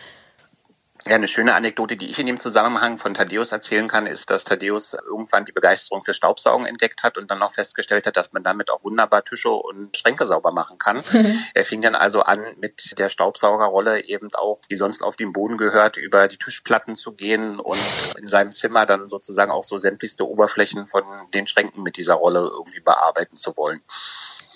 Ja, 1.10 1.16
eine 1.16 1.30
schöne 1.30 1.54
Anekdote, 1.56 1.96
die 1.96 2.10
ich 2.10 2.20
in 2.20 2.28
dem 2.28 2.38
Zusammenhang 2.38 2.98
von 2.98 3.14
Thaddeus 3.14 3.54
erzählen 3.54 3.88
kann, 3.88 4.08
ist, 4.08 4.30
dass 4.30 4.44
Thaddeus 4.44 4.94
irgendwann 4.94 5.46
die 5.46 5.54
Begeisterung 5.54 6.04
für 6.04 6.14
Staubsaugen 6.14 6.66
entdeckt 6.66 7.02
hat 7.02 7.18
und 7.18 7.32
dann 7.32 7.40
noch 7.40 7.54
festgestellt 7.54 8.06
hat, 8.06 8.18
dass 8.18 8.34
man 8.34 8.44
damit 8.44 8.70
auch 8.70 8.84
wunderbar 8.84 9.24
Tische 9.24 9.52
und 9.52 9.96
Schränke 9.96 10.26
sauber 10.26 10.52
machen 10.52 10.78
kann. 10.78 11.02
er 11.54 11.64
fing 11.64 11.82
dann 11.82 11.96
also 11.96 12.24
an, 12.24 12.44
mit 12.60 13.00
der 13.00 13.08
Staubsaugerrolle 13.08 14.04
eben 14.04 14.28
auch, 14.34 14.60
die 14.70 14.76
sonst 14.76 15.02
auf 15.02 15.16
dem 15.16 15.32
Boden 15.32 15.56
gehört, 15.56 15.96
über 15.96 16.28
die 16.28 16.38
Tischplatten 16.38 16.98
zu 16.98 17.14
gehen 17.14 17.62
und 17.62 17.80
in 18.20 18.28
seinem 18.28 18.52
Zimmer 18.52 18.86
dann 18.86 19.08
sozusagen 19.08 19.52
auch 19.52 19.64
so 19.64 19.78
sämtlichste 19.78 20.28
Oberflächen 20.28 20.88
von 20.88 21.06
den 21.34 21.48
Schränken 21.48 21.84
mit 21.84 21.96
dieser 21.96 22.16
Rolle 22.16 22.40
irgendwie 22.40 22.82
bearbeiten 22.82 23.38
zu 23.38 23.56
wollen. 23.56 23.82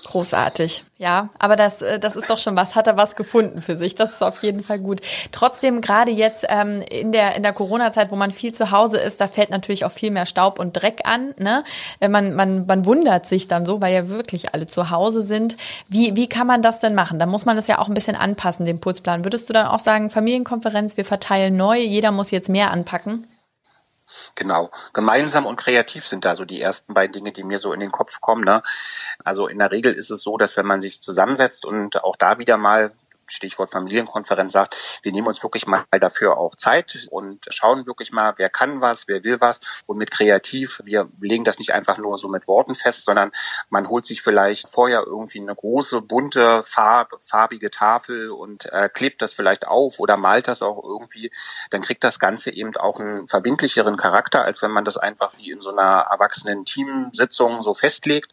Großartig, 0.03 0.83
ja. 0.97 1.29
Aber 1.37 1.55
das, 1.55 1.81
äh, 1.81 1.99
das 1.99 2.15
ist 2.15 2.29
doch 2.29 2.39
schon 2.39 2.55
was, 2.55 2.75
hat 2.75 2.87
er 2.87 2.97
was 2.97 3.15
gefunden 3.15 3.61
für 3.61 3.75
sich. 3.75 3.93
Das 3.93 4.11
ist 4.11 4.23
auf 4.23 4.41
jeden 4.41 4.63
Fall 4.63 4.79
gut. 4.79 5.01
Trotzdem, 5.31 5.79
gerade 5.79 6.11
jetzt 6.11 6.45
ähm, 6.49 6.83
in 6.89 7.11
der, 7.11 7.35
in 7.35 7.43
der 7.43 7.53
Corona-Zeit, 7.53 8.11
wo 8.11 8.15
man 8.15 8.31
viel 8.31 8.53
zu 8.53 8.71
Hause 8.71 8.97
ist, 8.97 9.21
da 9.21 9.27
fällt 9.27 9.51
natürlich 9.51 9.85
auch 9.85 9.91
viel 9.91 10.09
mehr 10.09 10.25
Staub 10.25 10.59
und 10.59 10.73
Dreck 10.73 11.01
an. 11.03 11.35
Ne? 11.37 11.63
Äh, 11.99 12.09
man, 12.09 12.33
man, 12.33 12.65
man 12.65 12.85
wundert 12.85 13.27
sich 13.27 13.47
dann 13.47 13.65
so, 13.65 13.79
weil 13.81 13.93
ja 13.93 14.09
wirklich 14.09 14.53
alle 14.55 14.65
zu 14.65 14.89
Hause 14.89 15.21
sind. 15.21 15.55
Wie, 15.87 16.15
wie 16.15 16.27
kann 16.27 16.47
man 16.47 16.63
das 16.63 16.79
denn 16.79 16.95
machen? 16.95 17.19
Da 17.19 17.27
muss 17.27 17.45
man 17.45 17.55
das 17.55 17.67
ja 17.67 17.77
auch 17.77 17.87
ein 17.87 17.93
bisschen 17.93 18.15
anpassen, 18.15 18.65
den 18.65 18.79
Putzplan. 18.79 19.23
Würdest 19.23 19.49
du 19.49 19.53
dann 19.53 19.67
auch 19.67 19.79
sagen, 19.79 20.09
Familienkonferenz, 20.09 20.97
wir 20.97 21.05
verteilen 21.05 21.55
neu, 21.57 21.77
jeder 21.77 22.11
muss 22.11 22.31
jetzt 22.31 22.49
mehr 22.49 22.71
anpacken? 22.71 23.27
Genau. 24.35 24.71
Gemeinsam 24.93 25.45
und 25.45 25.57
kreativ 25.57 26.05
sind 26.05 26.25
da 26.25 26.35
so 26.35 26.45
die 26.45 26.61
ersten 26.61 26.93
beiden 26.93 27.13
Dinge, 27.13 27.31
die 27.31 27.43
mir 27.43 27.59
so 27.59 27.73
in 27.73 27.79
den 27.79 27.91
Kopf 27.91 28.21
kommen. 28.21 28.43
Ne? 28.43 28.63
Also 29.23 29.47
in 29.47 29.59
der 29.59 29.71
Regel 29.71 29.93
ist 29.93 30.09
es 30.09 30.21
so, 30.21 30.37
dass 30.37 30.57
wenn 30.57 30.65
man 30.65 30.81
sich 30.81 31.01
zusammensetzt 31.01 31.65
und 31.65 32.03
auch 32.03 32.15
da 32.15 32.39
wieder 32.39 32.57
mal 32.57 32.91
Stichwort 33.31 33.71
Familienkonferenz 33.71 34.53
sagt, 34.53 34.75
wir 35.03 35.11
nehmen 35.11 35.27
uns 35.27 35.41
wirklich 35.43 35.67
mal 35.67 35.85
dafür 35.99 36.37
auch 36.37 36.55
Zeit 36.55 37.07
und 37.09 37.45
schauen 37.49 37.85
wirklich 37.87 38.11
mal, 38.11 38.33
wer 38.37 38.49
kann 38.49 38.81
was, 38.81 39.07
wer 39.07 39.23
will 39.23 39.41
was. 39.41 39.59
Und 39.85 39.97
mit 39.97 40.11
kreativ, 40.11 40.81
wir 40.83 41.09
legen 41.19 41.43
das 41.43 41.59
nicht 41.59 41.73
einfach 41.73 41.97
nur 41.97 42.17
so 42.17 42.27
mit 42.27 42.47
Worten 42.47 42.75
fest, 42.75 43.05
sondern 43.05 43.31
man 43.69 43.89
holt 43.89 44.05
sich 44.05 44.21
vielleicht 44.21 44.67
vorher 44.67 45.03
irgendwie 45.05 45.39
eine 45.39 45.55
große, 45.55 46.01
bunte, 46.01 46.63
farb, 46.63 47.11
farbige 47.19 47.71
Tafel 47.71 48.31
und 48.31 48.71
äh, 48.71 48.89
klebt 48.89 49.21
das 49.21 49.33
vielleicht 49.33 49.67
auf 49.67 49.99
oder 49.99 50.17
malt 50.17 50.47
das 50.47 50.61
auch 50.61 50.83
irgendwie, 50.83 51.31
dann 51.69 51.81
kriegt 51.81 52.03
das 52.03 52.19
Ganze 52.19 52.51
eben 52.51 52.75
auch 52.77 52.99
einen 52.99 53.27
verbindlicheren 53.27 53.97
Charakter, 53.97 54.43
als 54.43 54.61
wenn 54.61 54.71
man 54.71 54.85
das 54.85 54.97
einfach 54.97 55.37
wie 55.37 55.51
in 55.51 55.61
so 55.61 55.71
einer 55.71 56.05
erwachsenen 56.11 56.65
Teamsitzung 56.65 57.61
so 57.61 57.73
festlegt 57.73 58.31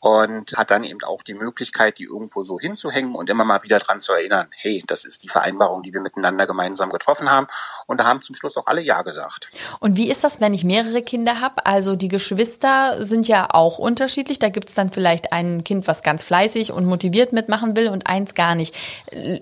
und 0.00 0.56
hat 0.56 0.70
dann 0.70 0.82
eben 0.82 1.02
auch 1.02 1.22
die 1.22 1.34
Möglichkeit, 1.34 1.98
die 1.98 2.04
irgendwo 2.04 2.42
so 2.42 2.58
hinzuhängen 2.58 3.14
und 3.14 3.28
immer 3.28 3.44
mal 3.44 3.62
wieder 3.62 3.78
dran 3.78 4.00
zu 4.00 4.12
erinnern, 4.20 4.48
hey, 4.56 4.82
das 4.86 5.04
ist 5.04 5.22
die 5.22 5.28
Vereinbarung, 5.28 5.82
die 5.82 5.92
wir 5.92 6.00
miteinander 6.00 6.46
gemeinsam 6.46 6.90
getroffen 6.90 7.30
haben. 7.30 7.46
Und 7.86 7.98
da 7.98 8.04
haben 8.04 8.22
zum 8.22 8.34
Schluss 8.34 8.56
auch 8.56 8.66
alle 8.66 8.80
Ja 8.80 9.02
gesagt. 9.02 9.48
Und 9.80 9.96
wie 9.96 10.10
ist 10.10 10.24
das, 10.24 10.40
wenn 10.40 10.54
ich 10.54 10.64
mehrere 10.64 11.02
Kinder 11.02 11.40
habe? 11.40 11.66
Also 11.66 11.96
die 11.96 12.08
Geschwister 12.08 13.04
sind 13.04 13.28
ja 13.28 13.48
auch 13.50 13.78
unterschiedlich. 13.78 14.38
Da 14.38 14.48
gibt 14.48 14.68
es 14.68 14.74
dann 14.74 14.90
vielleicht 14.92 15.32
ein 15.32 15.64
Kind, 15.64 15.86
was 15.86 16.02
ganz 16.02 16.22
fleißig 16.22 16.72
und 16.72 16.86
motiviert 16.86 17.32
mitmachen 17.32 17.76
will 17.76 17.88
und 17.88 18.06
eins 18.06 18.34
gar 18.34 18.54
nicht. 18.54 18.74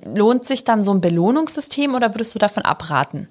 Lohnt 0.04 0.44
sich 0.44 0.64
dann 0.64 0.82
so 0.82 0.92
ein 0.92 1.00
Belohnungssystem 1.00 1.94
oder 1.94 2.14
würdest 2.14 2.35
du 2.35 2.38
davon 2.38 2.64
abraten? 2.64 3.28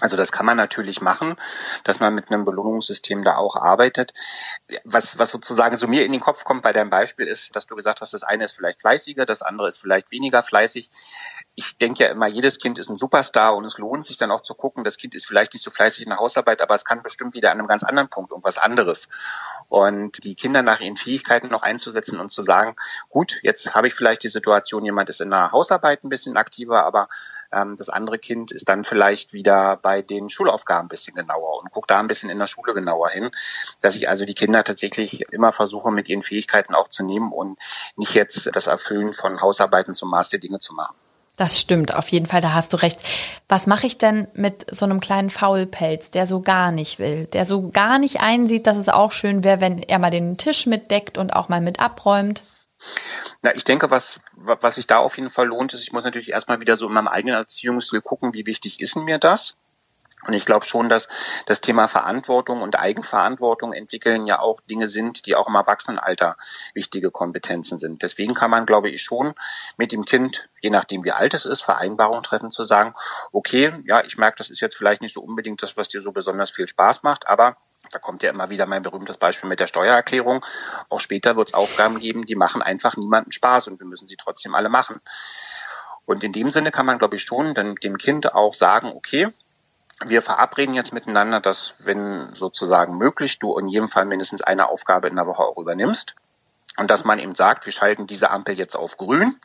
Also 0.00 0.16
das 0.16 0.30
kann 0.30 0.44
man 0.44 0.58
natürlich 0.58 1.00
machen, 1.00 1.36
dass 1.84 2.00
man 2.00 2.14
mit 2.14 2.30
einem 2.30 2.44
Belohnungssystem 2.44 3.24
da 3.24 3.36
auch 3.36 3.56
arbeitet. 3.56 4.12
Was, 4.84 5.18
was 5.18 5.30
sozusagen 5.30 5.76
so 5.76 5.88
mir 5.88 6.04
in 6.04 6.12
den 6.12 6.20
Kopf 6.20 6.44
kommt 6.44 6.62
bei 6.62 6.74
deinem 6.74 6.90
Beispiel 6.90 7.26
ist, 7.26 7.56
dass 7.56 7.66
du 7.66 7.74
gesagt 7.74 8.02
hast, 8.02 8.12
das 8.12 8.22
eine 8.22 8.44
ist 8.44 8.52
vielleicht 8.52 8.80
fleißiger, 8.80 9.24
das 9.24 9.40
andere 9.40 9.70
ist 9.70 9.78
vielleicht 9.78 10.10
weniger 10.10 10.42
fleißig. 10.42 10.90
Ich 11.54 11.78
denke 11.78 12.04
ja 12.04 12.10
immer, 12.10 12.26
jedes 12.26 12.58
Kind 12.58 12.78
ist 12.78 12.90
ein 12.90 12.98
Superstar 12.98 13.56
und 13.56 13.64
es 13.64 13.78
lohnt 13.78 14.04
sich 14.04 14.18
dann 14.18 14.30
auch 14.30 14.42
zu 14.42 14.54
gucken, 14.54 14.84
das 14.84 14.98
Kind 14.98 15.14
ist 15.14 15.26
vielleicht 15.26 15.54
nicht 15.54 15.64
so 15.64 15.70
fleißig 15.70 16.02
in 16.02 16.10
der 16.10 16.18
Hausarbeit, 16.18 16.60
aber 16.60 16.74
es 16.74 16.84
kann 16.84 17.02
bestimmt 17.02 17.32
wieder 17.32 17.50
an 17.50 17.58
einem 17.58 17.68
ganz 17.68 17.82
anderen 17.82 18.10
Punkt 18.10 18.32
irgendwas 18.32 18.58
anderes. 18.58 19.08
Und 19.68 20.24
die 20.24 20.34
Kinder 20.34 20.62
nach 20.62 20.80
ihren 20.80 20.98
Fähigkeiten 20.98 21.48
noch 21.48 21.62
einzusetzen 21.62 22.20
und 22.20 22.32
zu 22.32 22.42
sagen, 22.42 22.76
gut, 23.08 23.38
jetzt 23.42 23.74
habe 23.74 23.88
ich 23.88 23.94
vielleicht 23.94 24.22
die 24.24 24.28
Situation, 24.28 24.84
jemand 24.84 25.08
ist 25.08 25.22
in 25.22 25.30
der 25.30 25.52
Hausarbeit 25.52 26.04
ein 26.04 26.10
bisschen 26.10 26.36
aktiver, 26.36 26.84
aber 26.84 27.08
ähm, 27.52 27.76
das 27.76 27.88
andere 27.88 28.18
Kind 28.18 28.52
ist 28.52 28.68
dann 28.68 28.84
vielleicht 28.84 29.32
wieder 29.32 29.76
bei 29.76 30.02
den 30.02 30.28
Schulaufgaben 30.28 30.86
ein 30.86 30.88
bisschen 30.88 31.14
genauer 31.14 31.60
und 31.60 31.70
guckt 31.70 31.90
da 31.90 32.00
ein 32.00 32.06
bisschen 32.06 32.30
in 32.30 32.38
der 32.38 32.46
Schule 32.46 32.74
genauer 32.74 33.10
hin, 33.10 33.30
dass 33.80 33.96
ich 33.96 34.08
also 34.08 34.24
die 34.24 34.34
Kinder 34.34 34.64
tatsächlich 34.64 35.32
immer 35.32 35.52
versuche, 35.52 35.90
mit 35.90 36.08
ihren 36.08 36.22
Fähigkeiten 36.22 36.74
auch 36.74 36.88
zu 36.88 37.04
nehmen 37.04 37.32
und 37.32 37.58
nicht 37.96 38.14
jetzt 38.14 38.50
das 38.54 38.66
Erfüllen 38.66 39.12
von 39.12 39.40
Hausarbeiten 39.40 39.94
zum 39.94 40.10
Maß 40.10 40.30
der 40.30 40.40
Dinge 40.40 40.58
zu 40.58 40.74
machen. 40.74 40.94
Das 41.36 41.60
stimmt, 41.60 41.94
auf 41.94 42.08
jeden 42.08 42.24
Fall, 42.24 42.40
da 42.40 42.54
hast 42.54 42.72
du 42.72 42.78
recht. 42.78 42.98
Was 43.46 43.66
mache 43.66 43.86
ich 43.86 43.98
denn 43.98 44.26
mit 44.32 44.66
so 44.74 44.86
einem 44.86 45.00
kleinen 45.00 45.28
Faulpelz, 45.28 46.10
der 46.10 46.26
so 46.26 46.40
gar 46.40 46.72
nicht 46.72 46.98
will, 46.98 47.26
der 47.26 47.44
so 47.44 47.68
gar 47.68 47.98
nicht 47.98 48.20
einsieht, 48.20 48.66
dass 48.66 48.78
es 48.78 48.88
auch 48.88 49.12
schön 49.12 49.44
wäre, 49.44 49.60
wenn 49.60 49.78
er 49.78 49.98
mal 49.98 50.10
den 50.10 50.38
Tisch 50.38 50.64
mitdeckt 50.64 51.18
und 51.18 51.34
auch 51.36 51.50
mal 51.50 51.60
mit 51.60 51.78
abräumt? 51.78 52.42
Na, 53.42 53.54
ich 53.54 53.64
denke, 53.64 53.90
was, 53.90 54.20
was 54.34 54.76
sich 54.76 54.86
da 54.86 54.98
auf 54.98 55.16
jeden 55.16 55.30
Fall 55.30 55.46
lohnt, 55.46 55.74
ist, 55.74 55.82
ich 55.82 55.92
muss 55.92 56.04
natürlich 56.04 56.30
erstmal 56.30 56.60
wieder 56.60 56.76
so 56.76 56.86
in 56.86 56.94
meinem 56.94 57.08
eigenen 57.08 57.36
Erziehungsstil 57.36 58.00
gucken, 58.00 58.34
wie 58.34 58.46
wichtig 58.46 58.80
ist 58.80 58.96
mir 58.96 59.18
das? 59.18 59.56
Und 60.24 60.32
ich 60.32 60.46
glaube 60.46 60.64
schon, 60.64 60.88
dass 60.88 61.08
das 61.44 61.60
Thema 61.60 61.88
Verantwortung 61.88 62.62
und 62.62 62.78
Eigenverantwortung 62.78 63.72
entwickeln 63.72 64.26
ja 64.26 64.40
auch 64.40 64.60
Dinge 64.62 64.88
sind, 64.88 65.26
die 65.26 65.36
auch 65.36 65.48
im 65.48 65.54
Erwachsenenalter 65.54 66.36
wichtige 66.74 67.10
Kompetenzen 67.10 67.76
sind. 67.78 68.02
Deswegen 68.02 68.34
kann 68.34 68.50
man, 68.50 68.66
glaube 68.66 68.88
ich, 68.88 69.02
schon 69.02 69.34
mit 69.76 69.92
dem 69.92 70.04
Kind, 70.04 70.48
je 70.62 70.70
nachdem 70.70 71.04
wie 71.04 71.12
alt 71.12 71.34
es 71.34 71.44
ist, 71.44 71.60
Vereinbarungen 71.62 72.22
treffen, 72.22 72.50
zu 72.50 72.64
sagen, 72.64 72.94
okay, 73.30 73.72
ja, 73.84 74.02
ich 74.04 74.16
merke, 74.16 74.38
das 74.38 74.48
ist 74.48 74.60
jetzt 74.60 74.76
vielleicht 74.76 75.02
nicht 75.02 75.14
so 75.14 75.20
unbedingt 75.20 75.62
das, 75.62 75.76
was 75.76 75.88
dir 75.88 76.00
so 76.00 76.12
besonders 76.12 76.50
viel 76.50 76.66
Spaß 76.66 77.02
macht, 77.02 77.28
aber 77.28 77.58
da 77.90 77.98
kommt 77.98 78.22
ja 78.22 78.30
immer 78.30 78.50
wieder 78.50 78.66
mein 78.66 78.82
berühmtes 78.82 79.16
Beispiel 79.16 79.48
mit 79.48 79.60
der 79.60 79.66
Steuererklärung. 79.66 80.44
Auch 80.88 81.00
später 81.00 81.36
wird 81.36 81.48
es 81.48 81.54
Aufgaben 81.54 81.98
geben, 81.98 82.26
die 82.26 82.36
machen 82.36 82.62
einfach 82.62 82.96
niemanden 82.96 83.32
Spaß 83.32 83.68
und 83.68 83.80
wir 83.80 83.86
müssen 83.86 84.08
sie 84.08 84.16
trotzdem 84.16 84.54
alle 84.54 84.68
machen. 84.68 85.00
Und 86.04 86.22
in 86.22 86.32
dem 86.32 86.50
Sinne 86.50 86.70
kann 86.70 86.86
man, 86.86 86.98
glaube 86.98 87.16
ich, 87.16 87.22
schon 87.22 87.54
dem 87.54 87.98
Kind 87.98 88.32
auch 88.32 88.54
sagen, 88.54 88.92
okay, 88.94 89.32
wir 90.04 90.22
verabreden 90.22 90.74
jetzt 90.74 90.92
miteinander, 90.92 91.40
dass 91.40 91.76
wenn 91.80 92.32
sozusagen 92.34 92.98
möglich, 92.98 93.38
du 93.38 93.58
in 93.58 93.68
jedem 93.68 93.88
Fall 93.88 94.04
mindestens 94.04 94.42
eine 94.42 94.68
Aufgabe 94.68 95.08
in 95.08 95.16
der 95.16 95.26
Woche 95.26 95.42
auch 95.42 95.58
übernimmst. 95.58 96.14
Und 96.78 96.90
dass 96.90 97.04
man 97.04 97.18
eben 97.18 97.34
sagt, 97.34 97.64
wir 97.64 97.72
schalten 97.72 98.06
diese 98.06 98.30
Ampel 98.30 98.58
jetzt 98.58 98.76
auf 98.76 98.98
grün 98.98 99.36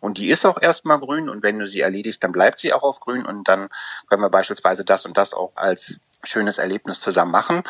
und 0.00 0.18
die 0.18 0.28
ist 0.28 0.44
auch 0.44 0.60
erstmal 0.60 1.00
grün 1.00 1.30
und 1.30 1.42
wenn 1.42 1.58
du 1.58 1.66
sie 1.66 1.80
erledigst, 1.80 2.22
dann 2.22 2.32
bleibt 2.32 2.58
sie 2.58 2.74
auch 2.74 2.82
auf 2.82 3.00
grün 3.00 3.24
und 3.24 3.48
dann 3.48 3.70
können 4.06 4.20
wir 4.20 4.28
beispielsweise 4.28 4.84
das 4.84 5.06
und 5.06 5.16
das 5.16 5.32
auch 5.32 5.52
als 5.54 5.98
schönes 6.26 6.58
Erlebnis 6.58 7.00
zusammen 7.00 7.30
machen. 7.30 7.62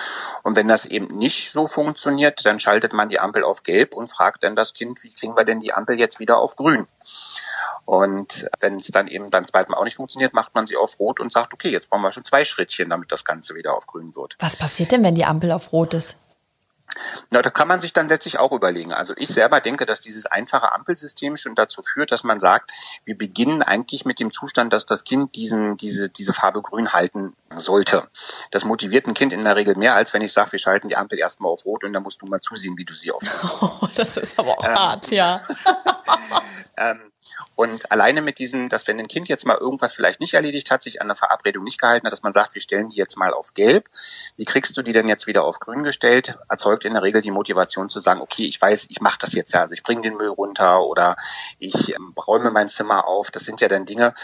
Und 0.42 0.56
wenn 0.56 0.68
das 0.68 0.86
eben 0.86 1.06
nicht 1.16 1.52
so 1.52 1.66
funktioniert, 1.66 2.44
dann 2.44 2.60
schaltet 2.60 2.92
man 2.92 3.08
die 3.08 3.20
Ampel 3.20 3.44
auf 3.44 3.62
gelb 3.62 3.94
und 3.94 4.08
fragt 4.08 4.44
dann 4.44 4.56
das 4.56 4.74
Kind, 4.74 5.02
wie 5.04 5.10
kriegen 5.10 5.36
wir 5.36 5.44
denn 5.44 5.60
die 5.60 5.72
Ampel 5.72 5.98
jetzt 5.98 6.20
wieder 6.20 6.38
auf 6.38 6.56
grün? 6.56 6.86
Und 7.84 8.48
wenn 8.60 8.76
es 8.76 8.86
dann 8.88 9.08
eben 9.08 9.30
beim 9.30 9.46
zweiten 9.46 9.72
Mal 9.72 9.78
auch 9.78 9.84
nicht 9.84 9.96
funktioniert, 9.96 10.32
macht 10.32 10.54
man 10.54 10.66
sie 10.66 10.76
auf 10.76 10.98
rot 10.98 11.20
und 11.20 11.32
sagt, 11.32 11.52
okay, 11.52 11.68
jetzt 11.68 11.90
brauchen 11.90 12.02
wir 12.02 12.12
schon 12.12 12.24
zwei 12.24 12.44
Schrittchen, 12.44 12.88
damit 12.88 13.12
das 13.12 13.24
Ganze 13.24 13.54
wieder 13.54 13.74
auf 13.74 13.86
grün 13.86 14.16
wird. 14.16 14.36
Was 14.38 14.56
passiert 14.56 14.92
denn, 14.92 15.04
wenn 15.04 15.14
die 15.14 15.26
Ampel 15.26 15.52
auf 15.52 15.72
rot 15.72 15.94
ist? 15.94 16.16
Na, 17.30 17.42
da 17.42 17.50
kann 17.50 17.68
man 17.68 17.80
sich 17.80 17.92
dann 17.92 18.08
letztlich 18.08 18.38
auch 18.38 18.52
überlegen. 18.52 18.92
Also 18.92 19.14
ich 19.16 19.28
selber 19.28 19.60
denke, 19.60 19.86
dass 19.86 20.00
dieses 20.00 20.26
einfache 20.26 20.72
Ampelsystem 20.72 21.36
schon 21.36 21.54
dazu 21.54 21.82
führt, 21.82 22.12
dass 22.12 22.24
man 22.24 22.40
sagt, 22.40 22.70
wir 23.04 23.16
beginnen 23.16 23.62
eigentlich 23.62 24.04
mit 24.04 24.20
dem 24.20 24.32
Zustand, 24.32 24.72
dass 24.72 24.86
das 24.86 25.04
Kind 25.04 25.34
diesen, 25.36 25.76
diese, 25.76 26.08
diese 26.08 26.32
Farbe 26.32 26.62
grün 26.62 26.92
halten 26.92 27.34
sollte. 27.56 28.08
Das 28.50 28.64
motiviert 28.64 29.06
ein 29.06 29.14
Kind 29.14 29.32
in 29.32 29.42
der 29.42 29.56
Regel 29.56 29.76
mehr, 29.76 29.94
als 29.94 30.12
wenn 30.12 30.22
ich 30.22 30.32
sage, 30.32 30.52
wir 30.52 30.58
schalten 30.58 30.88
die 30.88 30.96
Ampel 30.96 31.18
erstmal 31.18 31.52
auf 31.52 31.64
Rot 31.64 31.84
und 31.84 31.92
dann 31.92 32.02
musst 32.02 32.22
du 32.22 32.26
mal 32.26 32.40
zusehen, 32.40 32.76
wie 32.76 32.84
du 32.84 32.94
sie 32.94 33.12
auf 33.12 33.22
Oh, 33.60 33.88
das 33.94 34.16
ist 34.16 34.38
aber 34.38 34.58
auch 34.58 34.64
ähm, 34.66 34.74
hart, 34.74 35.10
ja. 35.10 35.40
ähm, 36.76 37.12
und 37.56 37.92
alleine 37.92 38.20
mit 38.20 38.38
diesen, 38.38 38.68
dass 38.68 38.86
wenn 38.88 38.98
ein 38.98 39.06
Kind 39.06 39.28
jetzt 39.28 39.46
mal 39.46 39.56
irgendwas 39.56 39.92
vielleicht 39.92 40.20
nicht 40.20 40.34
erledigt 40.34 40.70
hat, 40.70 40.82
sich 40.82 41.00
an 41.00 41.08
der 41.08 41.14
Verabredung 41.14 41.62
nicht 41.62 41.80
gehalten 41.80 42.06
hat, 42.06 42.12
dass 42.12 42.22
man 42.22 42.32
sagt, 42.32 42.54
wir 42.54 42.60
stellen 42.60 42.88
die 42.88 42.96
jetzt 42.96 43.16
mal 43.16 43.32
auf 43.32 43.54
gelb. 43.54 43.88
Wie 44.36 44.44
kriegst 44.44 44.76
du 44.76 44.82
die 44.82 44.92
denn 44.92 45.08
jetzt 45.08 45.28
wieder 45.28 45.44
auf 45.44 45.60
grün 45.60 45.84
gestellt? 45.84 46.36
Erzeugt 46.48 46.84
in 46.84 46.94
der 46.94 47.02
Regel 47.02 47.22
die 47.22 47.30
Motivation 47.30 47.88
zu 47.88 48.00
sagen, 48.00 48.20
okay, 48.20 48.44
ich 48.44 48.60
weiß, 48.60 48.86
ich 48.90 49.00
mache 49.00 49.18
das 49.20 49.34
jetzt 49.34 49.52
ja. 49.52 49.60
Also 49.60 49.72
ich 49.72 49.84
bringe 49.84 50.02
den 50.02 50.16
Müll 50.16 50.30
runter 50.30 50.82
oder 50.82 51.16
ich 51.60 51.94
ähm, 51.94 52.12
räume 52.26 52.50
mein 52.50 52.68
Zimmer 52.68 53.06
auf. 53.06 53.30
Das 53.30 53.44
sind 53.44 53.60
ja 53.60 53.68
dann 53.68 53.86
Dinge, 53.86 54.14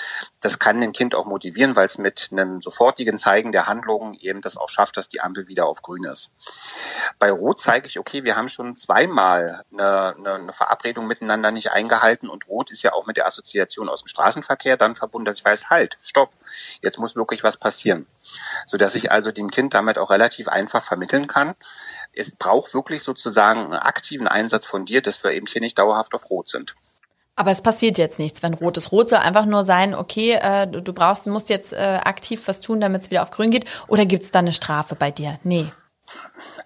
das 0.41 0.59
kann 0.59 0.83
ein 0.83 0.93
Kind 0.93 1.15
auch 1.15 1.27
motivieren, 1.27 1.77
weil 1.77 1.87
es 1.87 1.99
mit 1.99 2.31
einem 2.33 2.61
sofortigen 2.63 3.17
Zeigen 3.17 3.53
der 3.53 3.67
Handlung 3.67 4.15
eben 4.15 4.41
das 4.41 4.57
auch 4.57 4.69
schafft, 4.69 4.97
dass 4.97 5.07
die 5.07 5.21
Ampel 5.21 5.47
wieder 5.47 5.67
auf 5.67 5.83
grün 5.83 6.05
ist. 6.05 6.33
Bei 7.21 7.31
Rot 7.31 7.61
zeige 7.61 7.87
ich, 7.87 7.99
okay, 7.99 8.25
wir 8.25 8.37
haben 8.37 8.49
schon 8.49 8.75
zweimal 8.75 9.65
eine, 9.73 10.17
eine, 10.17 10.35
eine 10.35 10.53
Verabredung 10.53 11.07
miteinander 11.07 11.53
nicht 11.53 11.71
eingehalten 11.71 12.29
und 12.29 12.49
Rot 12.49 12.71
ist 12.73 12.83
ja 12.83 12.93
auch 12.93 13.07
mit 13.07 13.20
der 13.21 13.27
Assoziation 13.27 13.89
aus 13.89 14.03
dem 14.03 14.09
Straßenverkehr 14.09 14.77
dann 14.77 14.95
verbunden, 14.95 15.27
dass 15.27 15.37
ich 15.37 15.45
weiß, 15.45 15.71
halt, 15.71 15.97
stopp, 16.03 16.33
jetzt 16.83 16.99
muss 16.99 17.15
wirklich 17.15 17.45
was 17.45 17.57
passieren. 17.59 18.07
Sodass 18.67 18.95
ich 18.95 19.13
also 19.13 19.31
dem 19.31 19.51
Kind 19.51 19.75
damit 19.75 19.99
auch 19.99 20.11
relativ 20.11 20.49
einfach 20.49 20.83
vermitteln 20.83 21.27
kann. 21.27 21.55
Es 22.15 22.33
braucht 22.33 22.75
wirklich 22.75 23.03
sozusagen 23.03 23.65
einen 23.65 23.75
aktiven 23.75 24.27
Einsatz 24.27 24.67
von 24.67 24.87
dir, 24.87 25.03
dass 25.03 25.23
wir 25.23 25.33
eben 25.33 25.47
hier 25.47 25.61
nicht 25.61 25.79
dauerhaft 25.79 26.15
auf 26.15 26.31
Rot 26.31 26.49
sind. 26.49 26.75
Aber 27.37 27.51
es 27.51 27.63
passiert 27.63 27.99
jetzt 27.99 28.19
nichts, 28.19 28.43
wenn 28.43 28.55
rot 28.55 28.77
ist. 28.77 28.93
Rot 28.93 29.09
soll 29.09 29.21
einfach 29.21 29.47
nur 29.47 29.65
sein, 29.65 29.95
okay, 29.95 30.33
äh, 30.33 30.67
du 30.67 30.93
brauchst, 30.93 31.27
musst 31.27 31.49
jetzt 31.49 31.73
äh, 31.73 32.01
aktiv 32.05 32.43
was 32.47 32.61
tun, 32.61 32.81
damit 32.81 33.03
es 33.03 33.11
wieder 33.11 33.23
auf 33.23 33.31
grün 33.31 33.51
geht. 33.51 33.67
Oder 33.87 34.05
gibt 34.05 34.25
es 34.25 34.31
da 34.31 34.41
eine 34.41 34.53
Strafe 34.53 34.95
bei 34.95 35.11
dir? 35.11 35.39
Nee. 35.43 35.73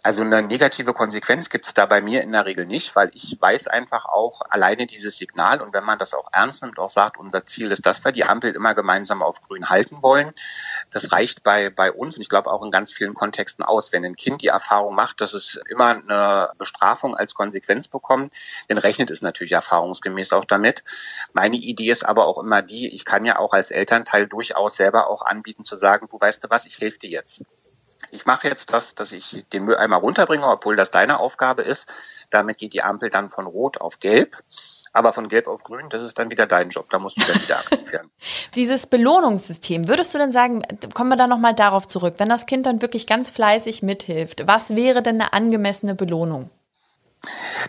Also 0.07 0.23
eine 0.23 0.43
negative 0.43 0.93
Konsequenz 0.93 1.49
gibt 1.49 1.65
es 1.65 1.73
da 1.73 1.87
bei 1.87 2.03
mir 2.03 2.21
in 2.21 2.33
der 2.33 2.45
Regel 2.45 2.67
nicht, 2.67 2.95
weil 2.95 3.11
ich 3.15 3.39
weiß 3.41 3.69
einfach 3.69 4.05
auch 4.05 4.43
alleine 4.51 4.87
dieses 4.87 5.17
Signal 5.17 5.63
und 5.63 5.73
wenn 5.73 5.83
man 5.83 5.99
das 5.99 6.13
auch 6.13 6.29
ernst 6.31 6.63
nimmt, 6.63 6.79
auch 6.79 6.91
sagt, 6.91 7.17
unser 7.17 7.47
Ziel 7.47 7.73
ist, 7.73 7.87
dass 7.87 8.05
wir 8.05 8.13
die 8.13 8.25
Ampel 8.25 8.55
immer 8.55 8.75
gemeinsam 8.75 9.23
auf 9.23 9.41
grün 9.41 9.71
halten 9.71 10.03
wollen, 10.03 10.35
das 10.93 11.11
reicht 11.11 11.43
bei, 11.43 11.71
bei 11.71 11.91
uns 11.91 12.17
und 12.17 12.21
ich 12.21 12.29
glaube 12.29 12.53
auch 12.53 12.63
in 12.63 12.71
ganz 12.71 12.93
vielen 12.93 13.15
Kontexten 13.15 13.65
aus. 13.65 13.95
Wenn 13.95 14.05
ein 14.05 14.15
Kind 14.15 14.43
die 14.43 14.49
Erfahrung 14.49 14.95
macht, 14.95 15.23
dass 15.23 15.33
es 15.33 15.59
immer 15.71 15.93
eine 15.93 16.51
Bestrafung 16.59 17.17
als 17.17 17.33
Konsequenz 17.33 17.89
bekommt, 17.89 18.35
dann 18.69 18.77
rechnet 18.77 19.09
es 19.09 19.23
natürlich 19.23 19.53
erfahrungsgemäß 19.53 20.35
auch 20.35 20.45
damit. 20.45 20.85
Meine 21.33 21.57
Idee 21.57 21.91
ist 21.91 22.05
aber 22.05 22.27
auch 22.27 22.37
immer 22.37 22.61
die, 22.61 22.95
ich 22.95 23.07
kann 23.07 23.25
ja 23.25 23.39
auch 23.39 23.55
als 23.55 23.71
Elternteil 23.71 24.27
durchaus 24.27 24.77
selber 24.77 25.09
auch 25.09 25.23
anbieten 25.23 25.65
zu 25.65 25.77
sagen, 25.77 26.09
du 26.11 26.21
weißt 26.21 26.45
du 26.45 26.51
was, 26.51 26.67
ich 26.67 26.79
helfe 26.79 26.99
dir 26.99 27.09
jetzt 27.09 27.43
ich 28.15 28.27
mache 28.27 28.49
jetzt 28.49 28.73
das, 28.73 28.95
dass 28.95 29.13
ich 29.13 29.45
den 29.53 29.65
Müll 29.65 29.77
einmal 29.77 30.01
runterbringe, 30.01 30.47
obwohl 30.47 30.77
das 30.77 30.91
deine 30.91 31.19
Aufgabe 31.19 31.63
ist. 31.63 31.93
Damit 32.31 32.59
geht 32.59 32.73
die 32.73 32.83
Ampel 32.83 33.11
dann 33.11 33.29
von 33.29 33.47
rot 33.47 33.81
auf 33.81 34.01
gelb. 34.01 34.43
Aber 34.97 35.13
von 35.13 35.29
gelb 35.29 35.49
auf 35.49 35.65
grün, 35.65 35.91
das 35.91 36.03
ist 36.03 36.21
dann 36.21 36.31
wieder 36.31 36.47
dein 36.47 36.69
Job. 36.69 36.89
Da 36.91 37.01
musst 37.01 37.21
du 37.21 37.27
dann 37.27 37.43
wieder 37.43 37.59
aktiv 37.59 37.93
werden. 37.93 38.11
Dieses 38.55 38.87
Belohnungssystem, 38.87 39.89
würdest 39.89 40.15
du 40.15 40.19
denn 40.19 40.31
sagen, 40.31 40.63
kommen 40.95 41.11
wir 41.11 41.17
da 41.17 41.27
nochmal 41.27 41.55
darauf 41.55 41.89
zurück, 41.89 42.15
wenn 42.19 42.29
das 42.29 42.47
Kind 42.47 42.67
dann 42.67 42.81
wirklich 42.81 43.09
ganz 43.09 43.29
fleißig 43.31 43.83
mithilft, 43.83 44.47
was 44.47 44.77
wäre 44.77 45.03
denn 45.03 45.21
eine 45.21 45.33
angemessene 45.33 45.97
Belohnung? 45.97 46.49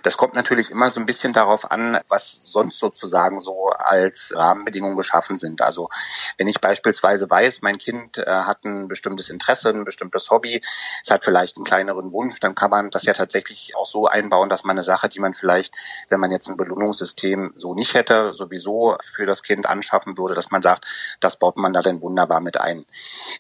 Das 0.03 0.17
kommt 0.17 0.33
natürlich 0.33 0.71
immer 0.71 0.89
so 0.89 0.99
ein 0.99 1.05
bisschen 1.05 1.33
darauf 1.33 1.71
an, 1.71 1.99
was 2.09 2.39
sonst 2.43 2.79
sozusagen 2.79 3.39
so 3.39 3.69
als 3.69 4.33
Rahmenbedingungen 4.35 4.97
geschaffen 4.97 5.37
sind. 5.37 5.61
Also 5.61 5.89
wenn 6.37 6.47
ich 6.47 6.59
beispielsweise 6.59 7.29
weiß, 7.29 7.61
mein 7.61 7.77
Kind 7.77 8.17
äh, 8.17 8.25
hat 8.25 8.65
ein 8.65 8.87
bestimmtes 8.87 9.29
Interesse, 9.29 9.69
ein 9.69 9.83
bestimmtes 9.83 10.29
Hobby, 10.31 10.61
es 11.03 11.11
hat 11.11 11.23
vielleicht 11.23 11.57
einen 11.57 11.65
kleineren 11.65 12.11
Wunsch, 12.11 12.39
dann 12.39 12.55
kann 12.55 12.71
man 12.71 12.89
das 12.89 13.03
ja 13.03 13.13
tatsächlich 13.13 13.75
auch 13.75 13.85
so 13.85 14.07
einbauen, 14.07 14.49
dass 14.49 14.63
man 14.63 14.75
eine 14.75 14.83
Sache, 14.83 15.09
die 15.09 15.19
man 15.19 15.33
vielleicht, 15.33 15.75
wenn 16.09 16.19
man 16.19 16.31
jetzt 16.31 16.49
ein 16.49 16.57
Belohnungssystem 16.57 17.53
so 17.55 17.73
nicht 17.73 17.93
hätte, 17.93 18.33
sowieso 18.33 18.97
für 19.01 19.25
das 19.25 19.43
Kind 19.43 19.67
anschaffen 19.67 20.17
würde, 20.17 20.33
dass 20.33 20.51
man 20.51 20.61
sagt, 20.61 20.85
das 21.19 21.37
baut 21.37 21.57
man 21.57 21.73
da 21.73 21.81
dann 21.81 22.01
wunderbar 22.01 22.39
mit 22.39 22.59
ein. 22.59 22.85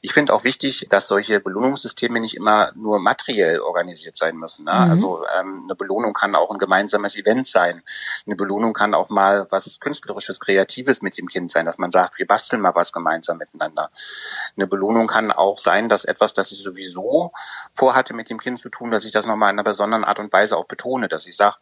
Ich 0.01 0.13
finde 0.13 0.33
auch 0.33 0.43
wichtig, 0.43 0.87
dass 0.89 1.07
solche 1.07 1.39
Belohnungssysteme 1.39 2.19
nicht 2.19 2.35
immer 2.35 2.71
nur 2.75 2.99
materiell 2.99 3.59
organisiert 3.59 4.15
sein 4.15 4.37
müssen. 4.37 4.65
Ne? 4.65 4.73
Mhm. 4.73 4.91
Also 4.91 5.25
ähm, 5.39 5.61
eine 5.63 5.75
Belohnung 5.75 5.95
Belohnung 5.95 6.13
kann 6.13 6.35
auch 6.35 6.44
ein 6.51 6.57
gemeinsames 6.57 7.15
Event 7.15 7.47
sein. 7.47 7.83
Eine 8.25 8.35
Belohnung 8.35 8.73
kann 8.73 8.93
auch 8.93 9.09
mal 9.09 9.47
was 9.49 9.79
Künstlerisches, 9.79 10.39
Kreatives 10.39 11.01
mit 11.01 11.17
dem 11.17 11.27
Kind 11.27 11.51
sein, 11.51 11.65
dass 11.65 11.77
man 11.77 11.91
sagt, 11.91 12.19
wir 12.19 12.27
basteln 12.27 12.61
mal 12.61 12.75
was 12.75 12.91
gemeinsam 12.91 13.37
miteinander. 13.37 13.91
Eine 14.55 14.67
Belohnung 14.67 15.07
kann 15.07 15.31
auch 15.31 15.57
sein, 15.57 15.89
dass 15.89 16.05
etwas, 16.05 16.33
das 16.33 16.51
ich 16.51 16.63
sowieso 16.63 17.31
vorhatte 17.73 18.13
mit 18.13 18.29
dem 18.29 18.39
Kind 18.39 18.59
zu 18.59 18.69
tun, 18.69 18.91
dass 18.91 19.05
ich 19.05 19.11
das 19.11 19.25
nochmal 19.25 19.51
in 19.51 19.59
einer 19.59 19.63
besonderen 19.63 20.03
Art 20.03 20.19
und 20.19 20.31
Weise 20.33 20.57
auch 20.57 20.65
betone, 20.65 21.07
dass 21.07 21.25
ich 21.25 21.35
sage, 21.35 21.57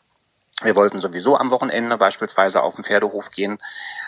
wir 0.61 0.75
wollten 0.75 0.99
sowieso 0.99 1.37
am 1.37 1.51
Wochenende 1.51 1.97
beispielsweise 1.97 2.61
auf 2.61 2.75
den 2.75 2.83
Pferdehof 2.83 3.31
gehen, 3.31 3.57